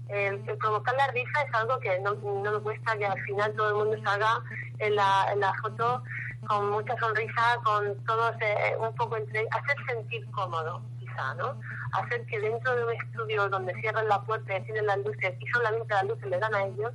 [0.08, 3.52] El, el provocar la risa es algo que no, no me cuesta que al final
[3.54, 4.40] todo el mundo salga
[4.78, 6.02] en la, en la foto
[6.46, 9.46] con mucha sonrisa, con todos eh, un poco entre...
[9.50, 11.60] hacer sentir cómodo, quizá, ¿no?
[11.92, 15.46] Hacer que dentro de un estudio donde cierran la puerta y tienen las luces y
[15.48, 16.92] solamente las luces le dan a ellos,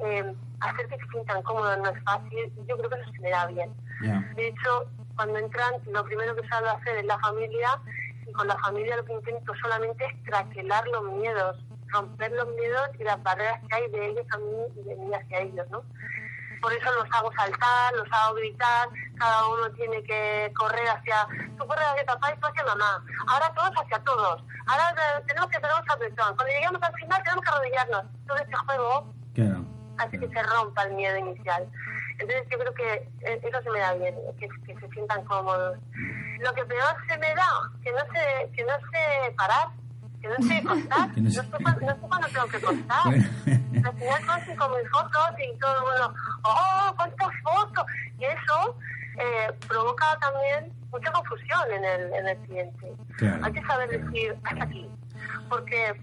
[0.00, 3.30] eh, hacer que se sientan cómodos no es fácil, yo creo que eso se me
[3.30, 3.74] da bien.
[4.34, 4.86] De hecho,
[5.16, 7.68] cuando entran, lo primero que salgo a hacer es la familia,
[8.26, 12.88] y con la familia lo que intento solamente es traquelar los miedos, romper los miedos
[12.98, 15.84] y las barreras que hay de ellos a mí y de mí hacia ellos, ¿no?
[16.62, 18.88] Por eso los hago saltar, los hago gritar,
[19.18, 21.26] cada uno tiene que correr hacia,
[21.58, 24.94] tú corres hacia papá y tú hacia mamá, ahora todos hacia todos, ahora
[25.26, 29.12] tenemos que tener un apretón, cuando lleguemos al final tenemos que arrodillarnos, todo este juego
[29.34, 29.64] Claro.
[29.98, 31.66] hace que se rompa el miedo inicial.
[32.18, 32.92] Entonces yo creo que
[33.26, 35.78] eh, eso se me da bien, que, que se sientan cómodos.
[36.40, 37.48] Lo que peor se me da,
[37.82, 39.68] que no sé, que no sé parar,
[40.20, 41.58] que no sé contar, no sé- no
[41.94, 43.02] sé cuándo tengo que contar.
[43.90, 44.32] Bueno.
[44.46, 46.14] Cinco mil fotos y todo mundo,
[46.44, 47.84] ¡oh, cuántas fotos!
[48.18, 48.76] Y eso
[49.18, 52.92] eh, provoca también mucha confusión en el, en el cliente.
[53.16, 54.88] Claro, Hay que saber decir, hasta aquí.
[55.48, 55.94] Porque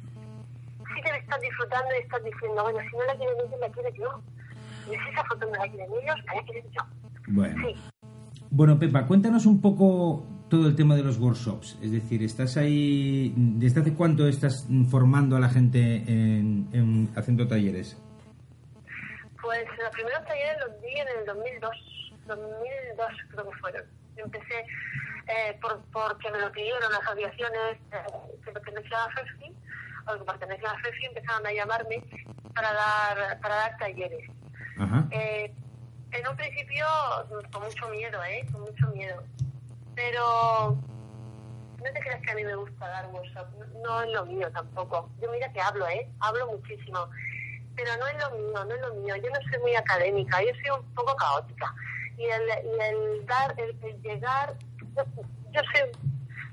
[0.95, 3.69] sí que le estás disfrutando y estás diciendo, bueno, si no la quieren ellos, la
[3.69, 4.21] quiero yo.
[4.85, 6.81] Y si esa foto no la quieren ellos, la quiero yo.
[7.27, 7.67] Bueno.
[7.67, 7.75] Sí.
[8.51, 11.77] Bueno, Pepa, cuéntanos un poco todo el tema de los workshops.
[11.81, 13.33] Es decir, ¿estás ahí.
[13.35, 17.97] ¿Desde hace cuánto estás formando a la gente en, en- haciendo talleres?
[19.41, 21.71] Pues los primeros talleres los di en el 2002.
[22.27, 23.83] 2002 creo que fueron.
[24.17, 24.55] Empecé
[25.27, 29.55] eh, por, porque me lo pidieron las asociaciones eh, que pertenecían a FEFI,
[30.07, 32.03] o que pertenecían a FEFI, empezaron a llamarme
[32.53, 34.29] para dar, para dar talleres.
[34.77, 35.07] Ajá.
[35.11, 35.53] Eh,
[36.11, 36.85] en un principio
[37.51, 38.45] con mucho miedo, ¿eh?
[38.51, 39.23] Con mucho miedo.
[39.99, 40.77] Pero
[41.77, 43.47] no te creas que a mí me gusta dar workshop,
[43.83, 45.09] no, es lo mío tampoco.
[45.21, 46.09] Yo mira que hablo, ¿eh?
[46.21, 47.09] Hablo muchísimo.
[47.75, 49.15] Pero no es lo mío, no es lo mío.
[49.17, 51.75] Yo no soy muy académica, yo soy un poco caótica.
[52.17, 54.55] Y el, y el dar, el, el llegar,
[54.95, 55.03] yo,
[55.51, 55.91] yo soy,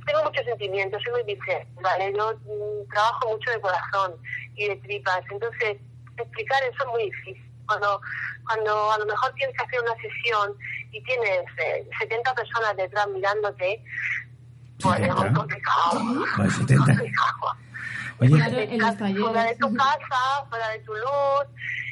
[0.07, 2.13] tengo muchos sentimientos, soy muy visceral, ¿vale?
[2.17, 4.17] Yo mm, trabajo mucho de corazón
[4.57, 5.79] y de tripas, entonces
[6.19, 7.53] explicar eso es muy difícil.
[7.67, 8.01] Cuando,
[8.47, 10.53] cuando a lo mejor tienes que hacer una sesión
[10.93, 13.83] y tienes eh, 70 personas detrás mirándote,
[14.81, 15.35] pues es muy 70.
[15.39, 16.01] complicado.
[16.39, 16.85] Vale, 70.
[16.87, 17.37] complicado.
[18.19, 19.23] Oye, Claro, en los talleres.
[19.25, 21.47] Fuera de tu casa, fuera de tu luz,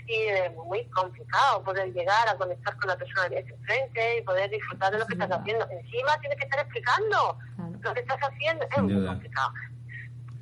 [0.06, 4.22] y es muy complicado poder llegar a conectar con la persona que tienes enfrente y
[4.22, 5.66] poder disfrutar de lo que estás haciendo.
[5.70, 7.72] Encima tienes que estar explicando Claro.
[7.82, 8.64] lo que estás haciendo.
[8.64, 9.52] Es muy complicado.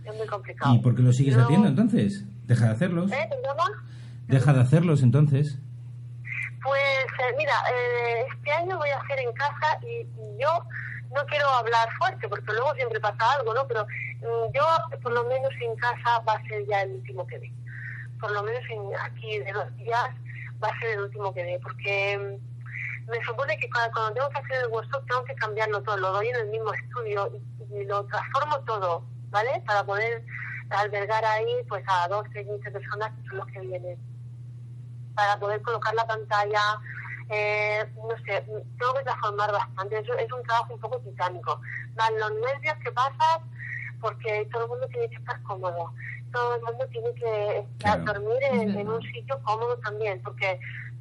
[0.04, 0.74] Es muy complicado.
[0.74, 2.24] ¿y por qué lo sigues Yo- haciendo entonces?
[2.46, 3.12] Deja de hacerlos.
[3.12, 3.28] ¿Eh?
[4.28, 5.58] Deja de hacerlos entonces.
[6.62, 10.06] Pues eh, mira, eh, este año voy a hacer en casa y,
[10.38, 10.64] yo
[11.10, 13.66] no quiero hablar fuerte porque luego siempre pasa algo, ¿no?
[13.66, 14.64] Pero mm, yo
[15.02, 17.52] por lo menos en casa va a ser ya el último que dé.
[18.20, 20.08] Por lo menos en, aquí de dos días
[20.62, 24.30] va a ser el último que dé porque mm, me supone que cuando, cuando tengo
[24.30, 27.74] que hacer el workshop tengo que cambiarlo todo, lo doy en el mismo estudio y,
[27.74, 29.62] y lo transformo todo, ¿vale?
[29.66, 30.24] Para poder
[30.70, 34.11] albergar ahí pues a 12, 15 personas que son los que vienen
[35.14, 36.60] para poder colocar la pantalla.
[37.30, 38.42] Eh, no sé,
[38.78, 39.98] tengo que transformar bastante.
[39.98, 41.60] Es, es un trabajo un poco titánico.
[41.96, 43.38] Más los nervios que pasas,
[44.00, 45.92] porque todo el mundo tiene que estar cómodo.
[46.32, 48.20] Todo el mundo tiene que estar, Claro.
[48.20, 50.58] dormir en, un sitio cómodo también, porque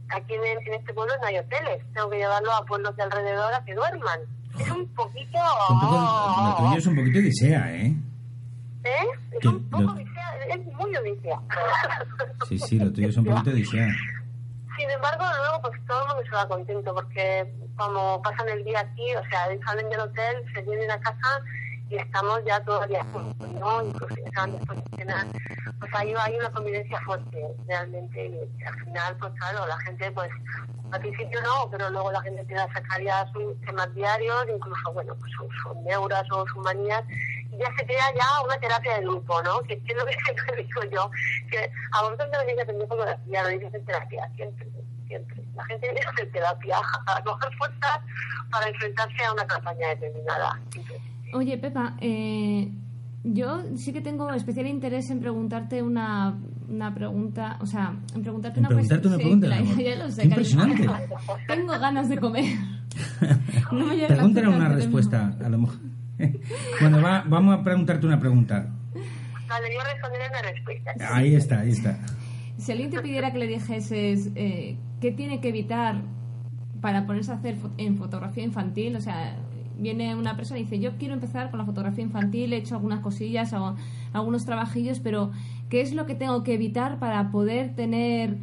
[0.09, 1.83] aquí en, en este pueblo no hay hoteles.
[1.93, 4.19] Tengo que llevarlo a pueblos de alrededor a que duerman.
[4.59, 5.37] Es un poquito...
[5.69, 7.95] Un poco- lo tuyo es un poquito odisea, ¿eh?
[8.83, 9.05] ¿Eh?
[9.31, 9.93] Es Que un poco lo-
[10.49, 11.39] es muy odisea.
[12.47, 13.87] Sí, sí, lo tuyo es un poquito odisea.
[14.77, 18.79] Sin embargo, luego pues todo el mundo se va contento porque como pasan el día
[18.79, 21.43] aquí, o sea, salen del hotel, se vienen a casa
[21.89, 23.83] y estamos ya todo el día juntos, ¿no?
[23.83, 25.27] Incluso ya acaban después de cenar.
[25.79, 30.31] Pues ahí hay una convivencia fuerte, realmente, y al final, pues claro, la gente, pues
[30.91, 34.93] al principio no, pero luego la gente empieza a sacar ya sus temas diarios, incluso,
[34.93, 37.03] bueno, pues sus, sus neuras o sus manías,
[37.51, 39.59] ya se crea ya una terapia de grupo, ¿no?
[39.61, 41.11] Que, es lo que siempre digo yo,
[41.49, 44.67] que a vosotros no venís a aprender fotografía, lo dices en terapia, siempre,
[45.07, 45.43] siempre.
[45.55, 46.77] La gente viene a hacer terapia,
[47.07, 47.99] a coger fuerzas
[48.49, 50.59] para enfrentarse a una campaña determinada.
[51.33, 52.71] Oye, Pepa, eh,
[53.23, 56.37] yo sí que tengo especial interés en preguntarte una,
[56.67, 59.83] una pregunta, o sea, en preguntarte En una preguntarte una sí, pregunta, claro, mi amor.
[59.83, 60.63] ya lo sé, Qué cariño.
[60.63, 61.15] impresionante.
[61.47, 62.45] Tengo ganas de comer.
[63.71, 65.90] No me Pregúntale una respuesta, a lo mejor.
[66.81, 68.67] Bueno, va- vamos a preguntarte una pregunta.
[69.47, 70.91] Vale, yo responderé una respuesta.
[71.13, 71.99] Ahí está, ahí está.
[72.57, 76.01] Si alguien te pidiera que le dijeses eh, qué tiene que evitar
[76.79, 79.35] para ponerse a hacer en fotografía infantil, o sea,
[79.77, 82.99] viene una persona y dice, yo quiero empezar con la fotografía infantil, he hecho algunas
[83.01, 83.75] cosillas, hago
[84.13, 85.31] algunos trabajillos, pero
[85.69, 88.37] ¿qué es lo que tengo que evitar para poder tener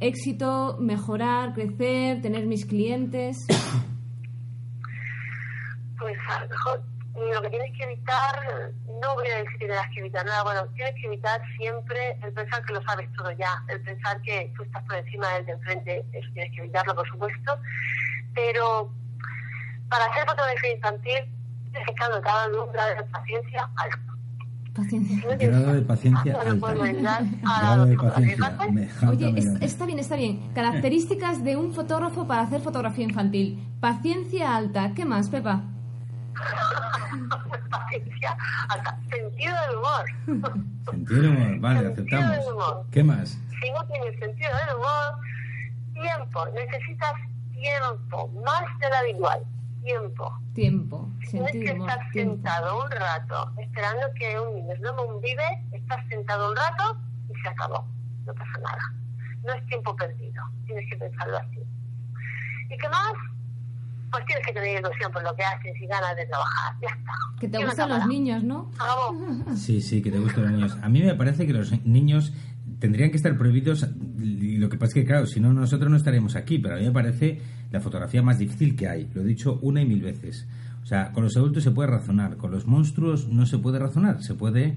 [0.00, 3.46] éxito, mejorar, crecer, tener mis clientes?
[5.98, 6.82] Pues a lo mejor
[7.14, 10.66] lo que tienes que evitar, no voy a decir que tengas que evitar nada, bueno,
[10.74, 14.62] tienes que evitar siempre el pensar que lo sabes todo ya, el pensar que tú
[14.64, 17.58] estás por encima del de enfrente, eso tienes que evitarlo, por supuesto,
[18.34, 18.92] pero
[19.88, 21.18] para hacer fotografía infantil
[21.70, 23.98] tienes que estar dotado de un grado de paciencia alto,
[24.74, 25.22] Paciencia.
[25.38, 26.38] Grado de paciencia No
[27.42, 29.08] Grado de los paciencia.
[29.08, 30.52] Oye, es- está bien, está bien.
[30.52, 33.64] Características de un fotógrafo para hacer fotografía infantil.
[33.78, 34.92] Paciencia alta.
[34.96, 35.62] ¿Qué más, Pepa?
[37.70, 38.36] Paciencia
[38.68, 38.98] alta.
[39.10, 40.04] Sentido del humor.
[40.90, 41.58] Sentido del humor.
[41.60, 42.52] Vale, Sentido del aceptamos.
[42.52, 42.86] humor.
[42.90, 43.38] ¿Qué más?
[43.60, 45.18] si no tienes sentido del humor,
[45.94, 47.12] tiempo, necesitas
[47.52, 49.40] tiempo, más de lo habitual,
[49.82, 50.38] tiempo.
[50.54, 51.08] Tiempo.
[51.08, 51.90] No es Sentido que del humor.
[51.90, 52.34] estás Tiempo.
[52.34, 56.98] sentado un rato esperando que un niño no un vive, estás sentado un rato
[57.30, 57.86] y se acabó,
[58.26, 58.92] no pasa nada.
[59.44, 61.60] No es tiempo perdido, tienes que pensarlo así.
[62.70, 63.12] ¿Y qué más?
[64.14, 67.12] Pues tienes que tener ilusión por lo que haces y ganas de trabajar, ya está.
[67.40, 68.70] Que te gustan los niños, ¿no?
[69.56, 70.78] Sí, sí, que te gustan los niños.
[70.82, 72.32] A mí me parece que los niños
[72.78, 73.86] tendrían que estar prohibidos.
[74.20, 76.58] Y lo que pasa es que, claro, si no, nosotros no estaríamos aquí.
[76.58, 77.40] Pero a mí me parece
[77.70, 79.10] la fotografía más difícil que hay.
[79.14, 80.46] Lo he dicho una y mil veces.
[80.82, 82.36] O sea, con los adultos se puede razonar.
[82.36, 84.22] Con los monstruos no se puede razonar.
[84.22, 84.76] Se puede es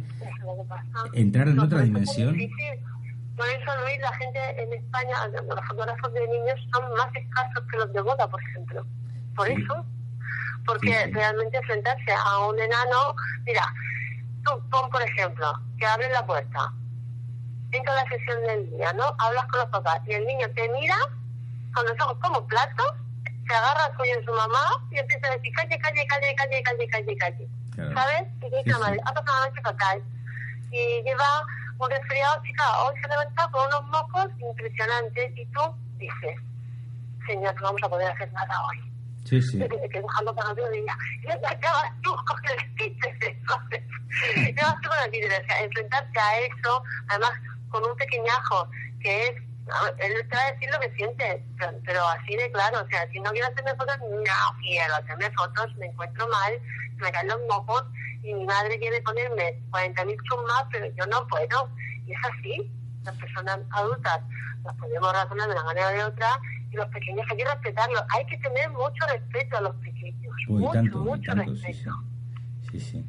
[1.14, 2.34] entrar en No, otra por es dimensión.
[2.34, 2.80] difícil.
[3.36, 5.14] Por eso, Luis, la gente en España,
[5.48, 8.84] los fotógrafos de niños son más escasos que los de boda, por ejemplo.
[9.38, 9.86] Por eso.
[10.66, 13.16] Porque realmente enfrentarse a un enano,
[13.46, 13.64] mira,
[14.44, 16.74] tú pon, por ejemplo, que abres la puerta,
[17.72, 19.16] entra la sesión del día, ¿no?
[19.20, 20.98] Hablas con los papás y el niño te mira
[21.74, 22.94] con los ojos como platos,
[23.48, 26.64] se agarra al cuello de su mamá y empieza a decir calle, calle, calle, calle,
[26.64, 27.48] calle, calle, calle.
[27.74, 27.94] Claro.
[27.94, 28.28] ¿Sabes?
[28.42, 30.04] Y dice la madre, ha pasado una noche fatal.
[30.72, 31.46] Y lleva
[31.80, 35.62] un resfriado, chica, hoy se levanta con unos mocos impresionantes y tú
[35.98, 36.36] dices,
[37.26, 38.87] señor, no vamos a poder hacer nada hoy.
[39.28, 39.58] Sí, sí.
[39.58, 40.98] Tiene que dejarlo para día.
[41.22, 42.16] Y te acabas tú
[43.48, 43.84] ¿sabes?
[44.56, 45.14] Te vas tú con
[45.64, 47.32] enfrentarte a eso, además
[47.70, 48.70] con un pequeñajo
[49.02, 49.32] que es
[50.00, 51.46] él te va a decir lo que siente,
[51.86, 55.76] pero así de claro, o sea, si no quiero hacerme fotos, no quiero hacerme fotos,
[55.76, 56.54] me encuentro mal,
[56.96, 57.84] me caen los mocos
[58.24, 61.70] y mi madre quiere ponerme 40.000 chumas, pero yo no puedo.
[62.06, 62.72] Y es así,
[63.04, 64.22] las personas adultas
[64.64, 66.40] las podemos razonar de una manera o de otra
[66.72, 68.02] y los pequeños hay que respetarlos.
[68.16, 71.68] Hay que tener mucho respeto a los pequeños, Uy, mucho, tanto, mucho tanto, sí, sí.
[71.68, 71.96] respeto.
[72.72, 73.06] Sí, sí.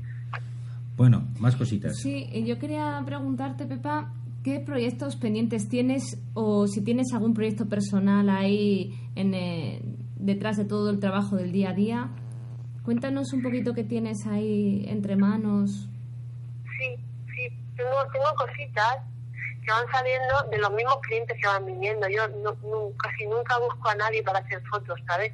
[0.97, 1.97] Bueno, más cositas.
[1.97, 7.69] Sí, y yo quería preguntarte, Pepa, ¿qué proyectos pendientes tienes o si tienes algún proyecto
[7.69, 9.81] personal ahí en, eh,
[10.17, 12.09] detrás de todo el trabajo del día a día?
[12.83, 15.89] Cuéntanos un poquito qué tienes ahí entre manos.
[16.65, 18.99] Sí, sí, tengo, tengo cositas
[19.69, 22.09] que van saliendo de los mismos clientes que van viniendo.
[22.09, 22.57] Yo no,
[23.03, 25.31] casi nunca busco a nadie para hacer fotos, ¿sabes?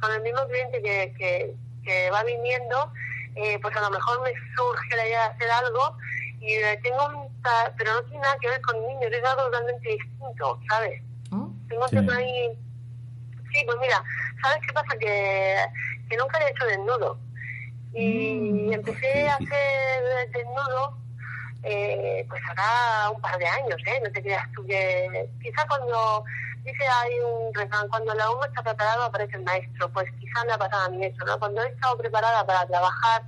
[0.00, 1.54] Con el mismo cliente que, que,
[1.84, 2.92] que va viniendo,
[3.36, 5.96] eh, pues a lo mejor me surge la idea de hacer algo
[6.40, 9.42] y eh, tengo un ta- pero no tiene nada que ver con niños, es algo
[9.44, 11.00] totalmente distinto, ¿sabes?
[11.30, 11.52] ¿Oh?
[11.68, 11.96] Tengo Sí.
[12.16, 12.58] ahí.
[13.52, 14.02] Sí, pues mira,
[14.42, 14.96] ¿sabes qué pasa?
[14.98, 15.56] Que,
[16.08, 17.18] que nunca he hecho desnudo.
[17.92, 20.96] Y Mm, empecé a hacer desnudo,
[21.62, 24.00] eh, pues hará un par de años, ¿eh?
[24.02, 25.28] No te creas tú que.
[25.42, 26.24] Quizá cuando.
[26.62, 29.90] Dice hay un refrán, cuando el alumno está preparado aparece el maestro.
[29.92, 31.38] Pues quizá me ha pasado a mí eso, ¿no?
[31.38, 33.22] Cuando he estado preparada para trabajar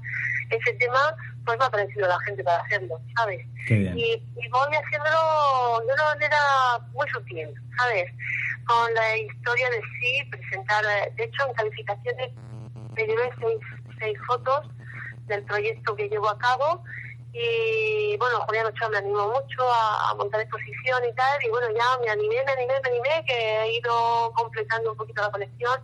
[0.51, 3.41] ese tema, pues me ha aparecido la gente para hacerlo, ¿sabes?
[3.68, 6.39] Y, y voy haciéndolo de una manera
[6.93, 8.05] muy sutil, ¿sabes?
[8.66, 10.85] Con la historia de sí, presentar,
[11.16, 12.33] de hecho en calificaciones
[12.97, 13.59] me llevé seis,
[13.99, 14.68] seis fotos
[15.26, 16.85] del proyecto que llevo a cabo
[17.33, 21.66] y bueno, Julián Ochoa me animó mucho a, a montar exposición y tal y bueno,
[21.74, 25.80] ya me animé, me animé, me animé, que he ido completando un poquito la colección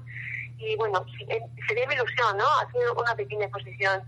[0.59, 2.45] y bueno, sí, eh, sería mi ilusión, ¿no?
[2.61, 4.03] Hacer una pequeña exposición,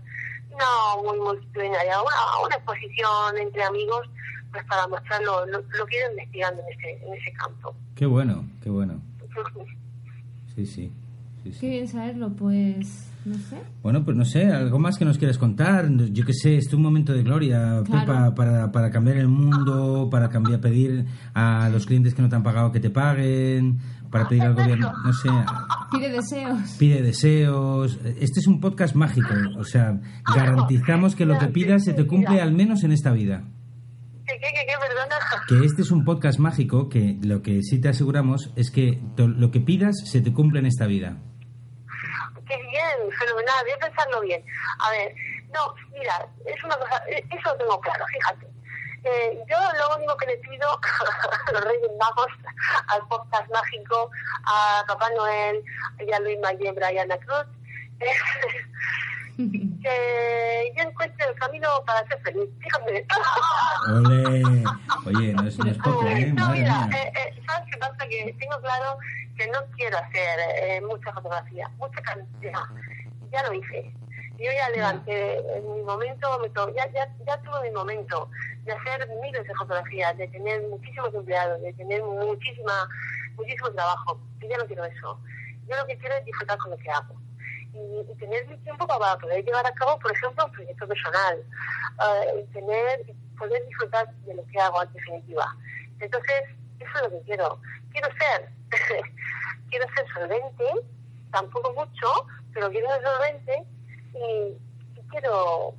[0.59, 4.07] no muy multitudinaria, una, una exposición entre amigos,
[4.51, 7.73] pues para mostrar lo, lo, lo que he ido investigando en ese, en ese campo.
[7.95, 9.01] Qué bueno, qué bueno.
[10.53, 10.91] Sí, sí.
[11.43, 11.59] sí, sí.
[11.61, 13.57] Qué bien saberlo, pues no sé.
[13.83, 15.89] Bueno, pues no sé, algo más que nos quieras contar.
[16.11, 18.05] Yo que sé, este es un momento de gloria, Claro.
[18.05, 22.35] Pepa, para, para cambiar el mundo, para cambiar, pedir a los clientes que no te
[22.35, 25.29] han pagado que te paguen, para pedir al gobierno, no sé,
[25.91, 26.75] Pide deseos.
[26.77, 27.99] pide deseos.
[28.19, 29.99] Este es un podcast mágico, o sea,
[30.35, 33.43] garantizamos que lo que pidas se te cumple al menos en esta vida.
[34.25, 35.15] ¿Qué, qué, qué, qué, perdona?
[35.47, 39.51] Que este es un podcast mágico que lo que sí te aseguramos es que lo
[39.51, 41.17] que pidas se te cumple en esta vida.
[42.51, 44.43] Qué bien, fenomenal, voy a pensarlo bien.
[44.79, 45.15] A ver,
[45.53, 48.45] no, mira, es una cosa, eh, eso lo tengo claro, fíjate.
[49.05, 50.67] Eh, yo lo único que le pido
[51.47, 52.27] a los Reyes Magos,
[52.87, 54.11] al podcast mágico,
[54.45, 55.63] a Papá Noel,
[56.05, 57.45] y a Luis Mayebra y a Ana Cruz,
[58.01, 58.17] es
[59.81, 62.49] que yo encuentre el camino para ser feliz.
[62.59, 63.07] Fíjate.
[63.95, 64.63] Ole.
[65.05, 66.33] Oye, no es, no es poco, ¿eh?
[66.35, 66.99] No, mira, mía.
[66.99, 68.07] eh, eh, ¿sabes qué pasa?
[68.09, 68.97] Que tengo claro
[69.41, 72.61] que no quiero hacer eh, mucha fotografía, mucha cantidad.
[73.31, 73.95] Ya lo hice.
[74.37, 78.29] Yo ya levanté en mi momento, me to- ya, ya, ya tuve mi momento
[78.63, 82.87] de hacer miles de fotografías, de tener muchísimos empleados, de tener muchísima,
[83.35, 84.19] muchísimo trabajo.
[84.39, 85.19] Yo ya no quiero eso.
[85.67, 87.15] Yo lo que quiero es disfrutar con lo que hago.
[87.73, 91.37] Y, y tener mi tiempo para poder llevar a cabo, por ejemplo, un proyecto personal.
[91.37, 93.05] eh, y tener,
[93.37, 95.55] poder disfrutar de lo que hago en definitiva.
[95.99, 96.41] Entonces,
[96.83, 97.59] eso es lo que quiero.
[97.91, 98.49] Quiero ser,
[99.69, 100.65] quiero ser solvente,
[101.31, 102.07] tampoco mucho,
[102.53, 103.63] pero quiero ser solvente
[104.13, 105.73] y, y quiero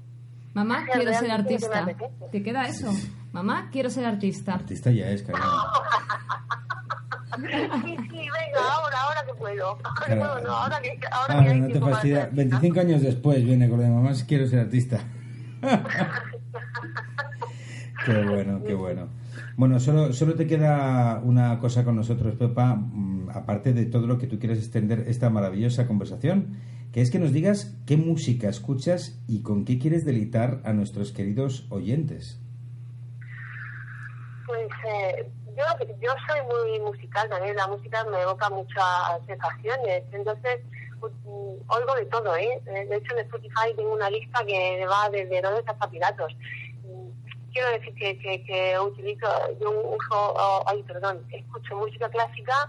[0.55, 1.87] Mamá, quiero ser que artista.
[2.31, 2.91] ¿Te queda eso?
[3.33, 4.53] Mamá, quiero ser artista.
[4.55, 5.47] Artista ya es, cariño.
[7.35, 9.79] Sí, sí, venga, ahora, ahora que puedo.
[10.05, 10.23] Claro.
[10.23, 12.19] No, no, ahora que, ahora Ah, que hay no te fastidia.
[12.25, 12.35] hacer.
[12.35, 15.01] 25 años después viene con de mamá, si quiero ser artista.
[18.05, 19.09] qué bueno, qué bueno.
[19.63, 24.19] Bueno, solo, solo te queda una cosa con nosotros, Pepa, mm, aparte de todo lo
[24.19, 26.59] que tú quieres extender esta maravillosa conversación,
[26.93, 31.13] que es que nos digas qué música escuchas y con qué quieres deleitar a nuestros
[31.13, 32.41] queridos oyentes.
[34.49, 40.59] Pues eh, yo, yo soy muy musical también, la música me evoca muchas sensaciones, entonces
[41.01, 42.61] mm, oigo de todo, ¿eh?
[42.67, 46.37] Eh, De hecho en Spotify tengo una lista que va desde Herodes hasta Pilatos.
[47.53, 49.27] Quiero decir que, que, que utilizo,
[49.61, 52.69] yo uso, oh, ay, perdón, escucho música clásica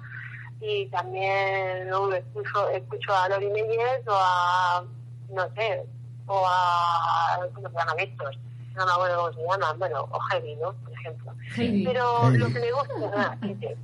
[0.59, 4.83] y también no, escucho, escucho a Lori Meyers o a,
[5.29, 5.85] no sé,
[6.27, 8.37] o a, ¿cómo se llaman estos?
[8.75, 10.73] No me acuerdo cómo se llaman, bueno, o Heavy, ¿no?
[10.73, 11.33] Por ejemplo.
[11.55, 11.85] Heidi.
[11.85, 12.37] Pero Heidi.
[12.39, 13.77] lo que me gusta es nada, que te-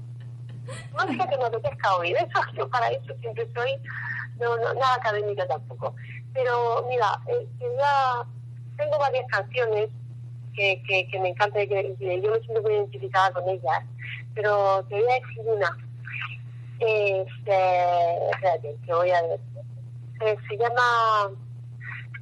[0.94, 3.76] no es que me apetezca oír, eso yo para eso siempre soy,
[4.40, 5.96] no, no, nada académica tampoco.
[6.34, 7.48] Pero mira, eh,
[7.78, 8.26] ya
[8.78, 9.90] tengo varias canciones
[10.60, 13.84] que, que, que me encanta y que, que yo me siento muy identificada con ellas,
[14.36, 15.78] pero te voy a decir una.
[16.80, 19.40] Este, espérate, que voy a ver.
[20.22, 21.32] Eh, se llama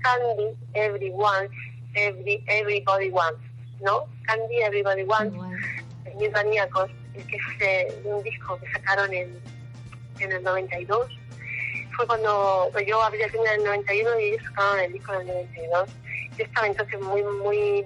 [0.02, 1.50] Candy Everyone,
[1.96, 3.42] every, Everybody Wants,
[3.82, 4.06] ¿no?
[4.26, 5.58] Candy Everybody Wants Igual.
[6.20, 9.40] Mis Maníacos, es que es eh, un disco que sacaron en,
[10.20, 11.08] en el 92.
[11.96, 15.22] Fue cuando pues yo había tenido en el 91 y ellos sacaron el disco en
[15.22, 15.90] el 92.
[16.38, 17.86] Yo estaba entonces muy, muy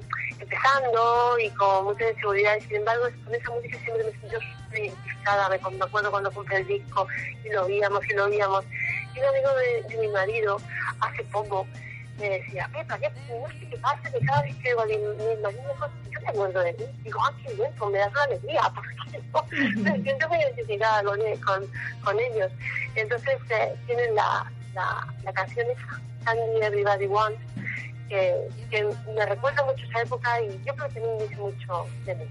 [0.52, 2.58] empezando y con mucha inseguridad.
[2.58, 5.50] Y sin embargo, con esa música siempre me sentí súper identificada.
[5.50, 7.08] Me, me acuerdo cuando compré el disco
[7.44, 8.66] y lo oíamos y lo oíamos.
[9.16, 10.58] Y un amigo de, de mi marido,
[11.00, 11.66] hace poco,
[12.20, 14.12] me decía, Pepa, ¿qué, no sé qué pasa?
[14.12, 16.84] Que cada vez que oigo de mis maníacos, yo me acuerdo de ti.
[17.04, 18.62] Digo, ah, qué bien, pues me das una alegría,
[19.32, 21.72] porque me siento muy identificada con, con,
[22.04, 22.52] con ellos.
[22.96, 27.40] Entonces eh, tienen la, la, la canción esa, Candy Everybody Wants,
[28.12, 28.34] que,
[28.70, 28.84] que
[29.16, 32.24] me recuerda mucho esa época y yo creo que también dice mucho de mí.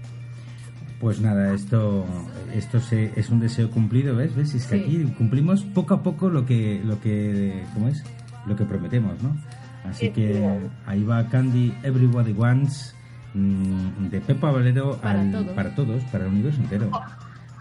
[0.99, 2.05] Pues nada, esto,
[2.53, 4.35] esto se- es un deseo cumplido, ¿ves?
[4.35, 4.53] ¿Ves?
[4.53, 4.83] Es que Sí.
[4.83, 8.03] aquí cumplimos poco a poco lo que, lo que, ¿cómo es?
[8.45, 9.35] Lo que prometemos, ¿no?
[9.83, 10.67] Así Sí, que sí.
[10.85, 12.95] ahí va Candy Everybody Wants
[13.33, 15.47] mm, de Pepa Valero Para al- todos.
[15.53, 16.91] para todos, para el universo entero.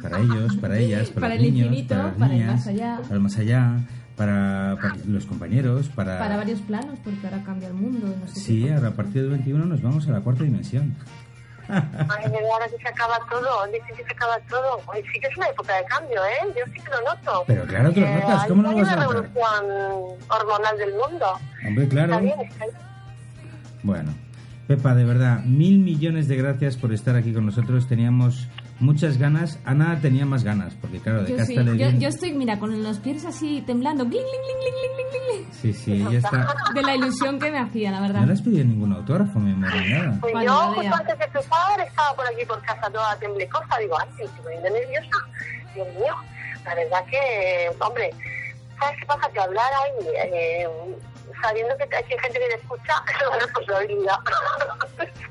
[0.03, 2.55] Para ellos, para ellas, para, Para los el niños, infinito, para las para el niñas,
[2.57, 2.99] más allá.
[3.03, 3.77] para el más allá,
[4.21, 6.19] para, para los compañeros, para...
[6.19, 8.15] Para varios planos, porque ahora cambia el mundo.
[8.21, 10.95] No sé Sí, ahora a partir del 21 nos vamos a la cuarta dimensión.
[11.71, 14.81] Ay, de verdad que se acaba todo, dicen que se acaba todo.
[14.93, 16.53] Ay, sí que es una época de cambio, ¿eh?
[16.55, 17.45] Yo sí que lo noto.
[17.47, 19.23] Pero claro que lo notas, hay- ¿cómo no lo hay vas a una notar?
[19.23, 21.27] revolución hormonal del mundo.
[21.67, 22.13] Hombre, claro.
[22.13, 22.77] Está bien, está bien.
[23.83, 24.15] Bueno,
[24.67, 27.89] Pepa, de verdad, mil millones de gracias por estar aquí con nosotros.
[27.89, 28.49] Teníamos
[28.81, 29.59] muchas ganas.
[29.65, 32.83] Ana tenía más ganas, porque claro, de Yo, sí, Cástale yo, yo estoy, mira, con
[32.83, 35.01] los pies así temblando, gling, gling, gling,
[35.53, 36.55] Sí, sí, ella está...
[36.75, 38.21] de la ilusión que me hacía, la verdad.
[38.21, 40.19] No le has pedido ningún autógrafo, mi amor, ni nada.
[40.21, 40.93] Pues yo, justo ya.
[40.93, 43.79] antes de empezar, estaba por aquí por casa toda temblecosa.
[43.79, 45.19] Digo, ay, sí, estoy poniendo nerviosa.
[45.75, 46.15] Dios mío,
[46.65, 48.11] la verdad que, hombre,
[48.79, 49.31] ¿sabes qué pasa?
[49.33, 50.69] Que hablar ahí, eh,
[51.43, 54.19] sabiendo que hay gente que te escucha, es una responsabilidad.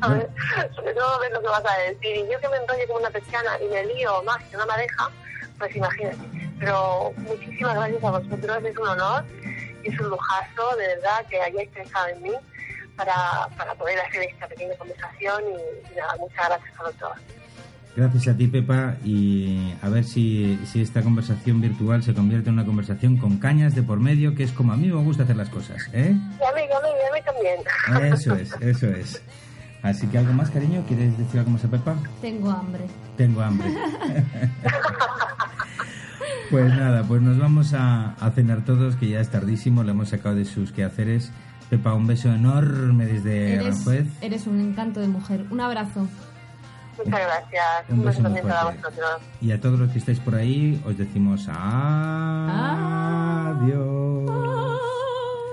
[0.76, 2.18] Sobre todo ver lo que vas a decir.
[2.18, 5.10] Y yo que me enrollo como una persiana y me lío más que una madeja,
[5.58, 6.18] pues imagínate.
[6.60, 9.26] Pero muchísimas gracias a vosotros, es un honor
[9.84, 12.34] y es un lujazo, de verdad, que hayáis pensado en mí
[12.98, 17.18] para, para poder hacer esta pequeña conversación y nada, muchas gracias a todos.
[17.96, 22.54] Gracias a ti, Pepa, y a ver si, si esta conversación virtual se convierte en
[22.54, 25.36] una conversación con cañas de por medio, que es como a mí me gusta hacer
[25.36, 26.16] las cosas, ¿eh?
[26.16, 28.14] Y a mí, y a mí, y a mí también.
[28.14, 29.22] Eso es, eso es.
[29.82, 31.96] Así que algo más, cariño, ¿quieres decir algo más a Pepa?
[32.22, 32.86] Tengo hambre.
[33.18, 33.68] Tengo hambre.
[36.52, 40.10] pues nada, pues nos vamos a, a cenar todos, que ya es tardísimo, le hemos
[40.10, 41.32] sacado de sus quehaceres.
[41.70, 44.08] Pepa, un beso enorme desde Eres, Aranjuez.
[44.22, 45.46] eres un encanto de mujer.
[45.52, 46.08] Un abrazo.
[47.06, 47.66] Muchas gracias.
[47.90, 49.22] Un beso también para vosotros.
[49.42, 52.50] Y a todos los que estáis por ahí, os decimos adiós.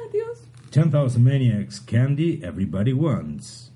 [0.09, 0.39] Adiós.
[0.71, 3.73] 10,000 Maniacs, Candy Everybody Wants.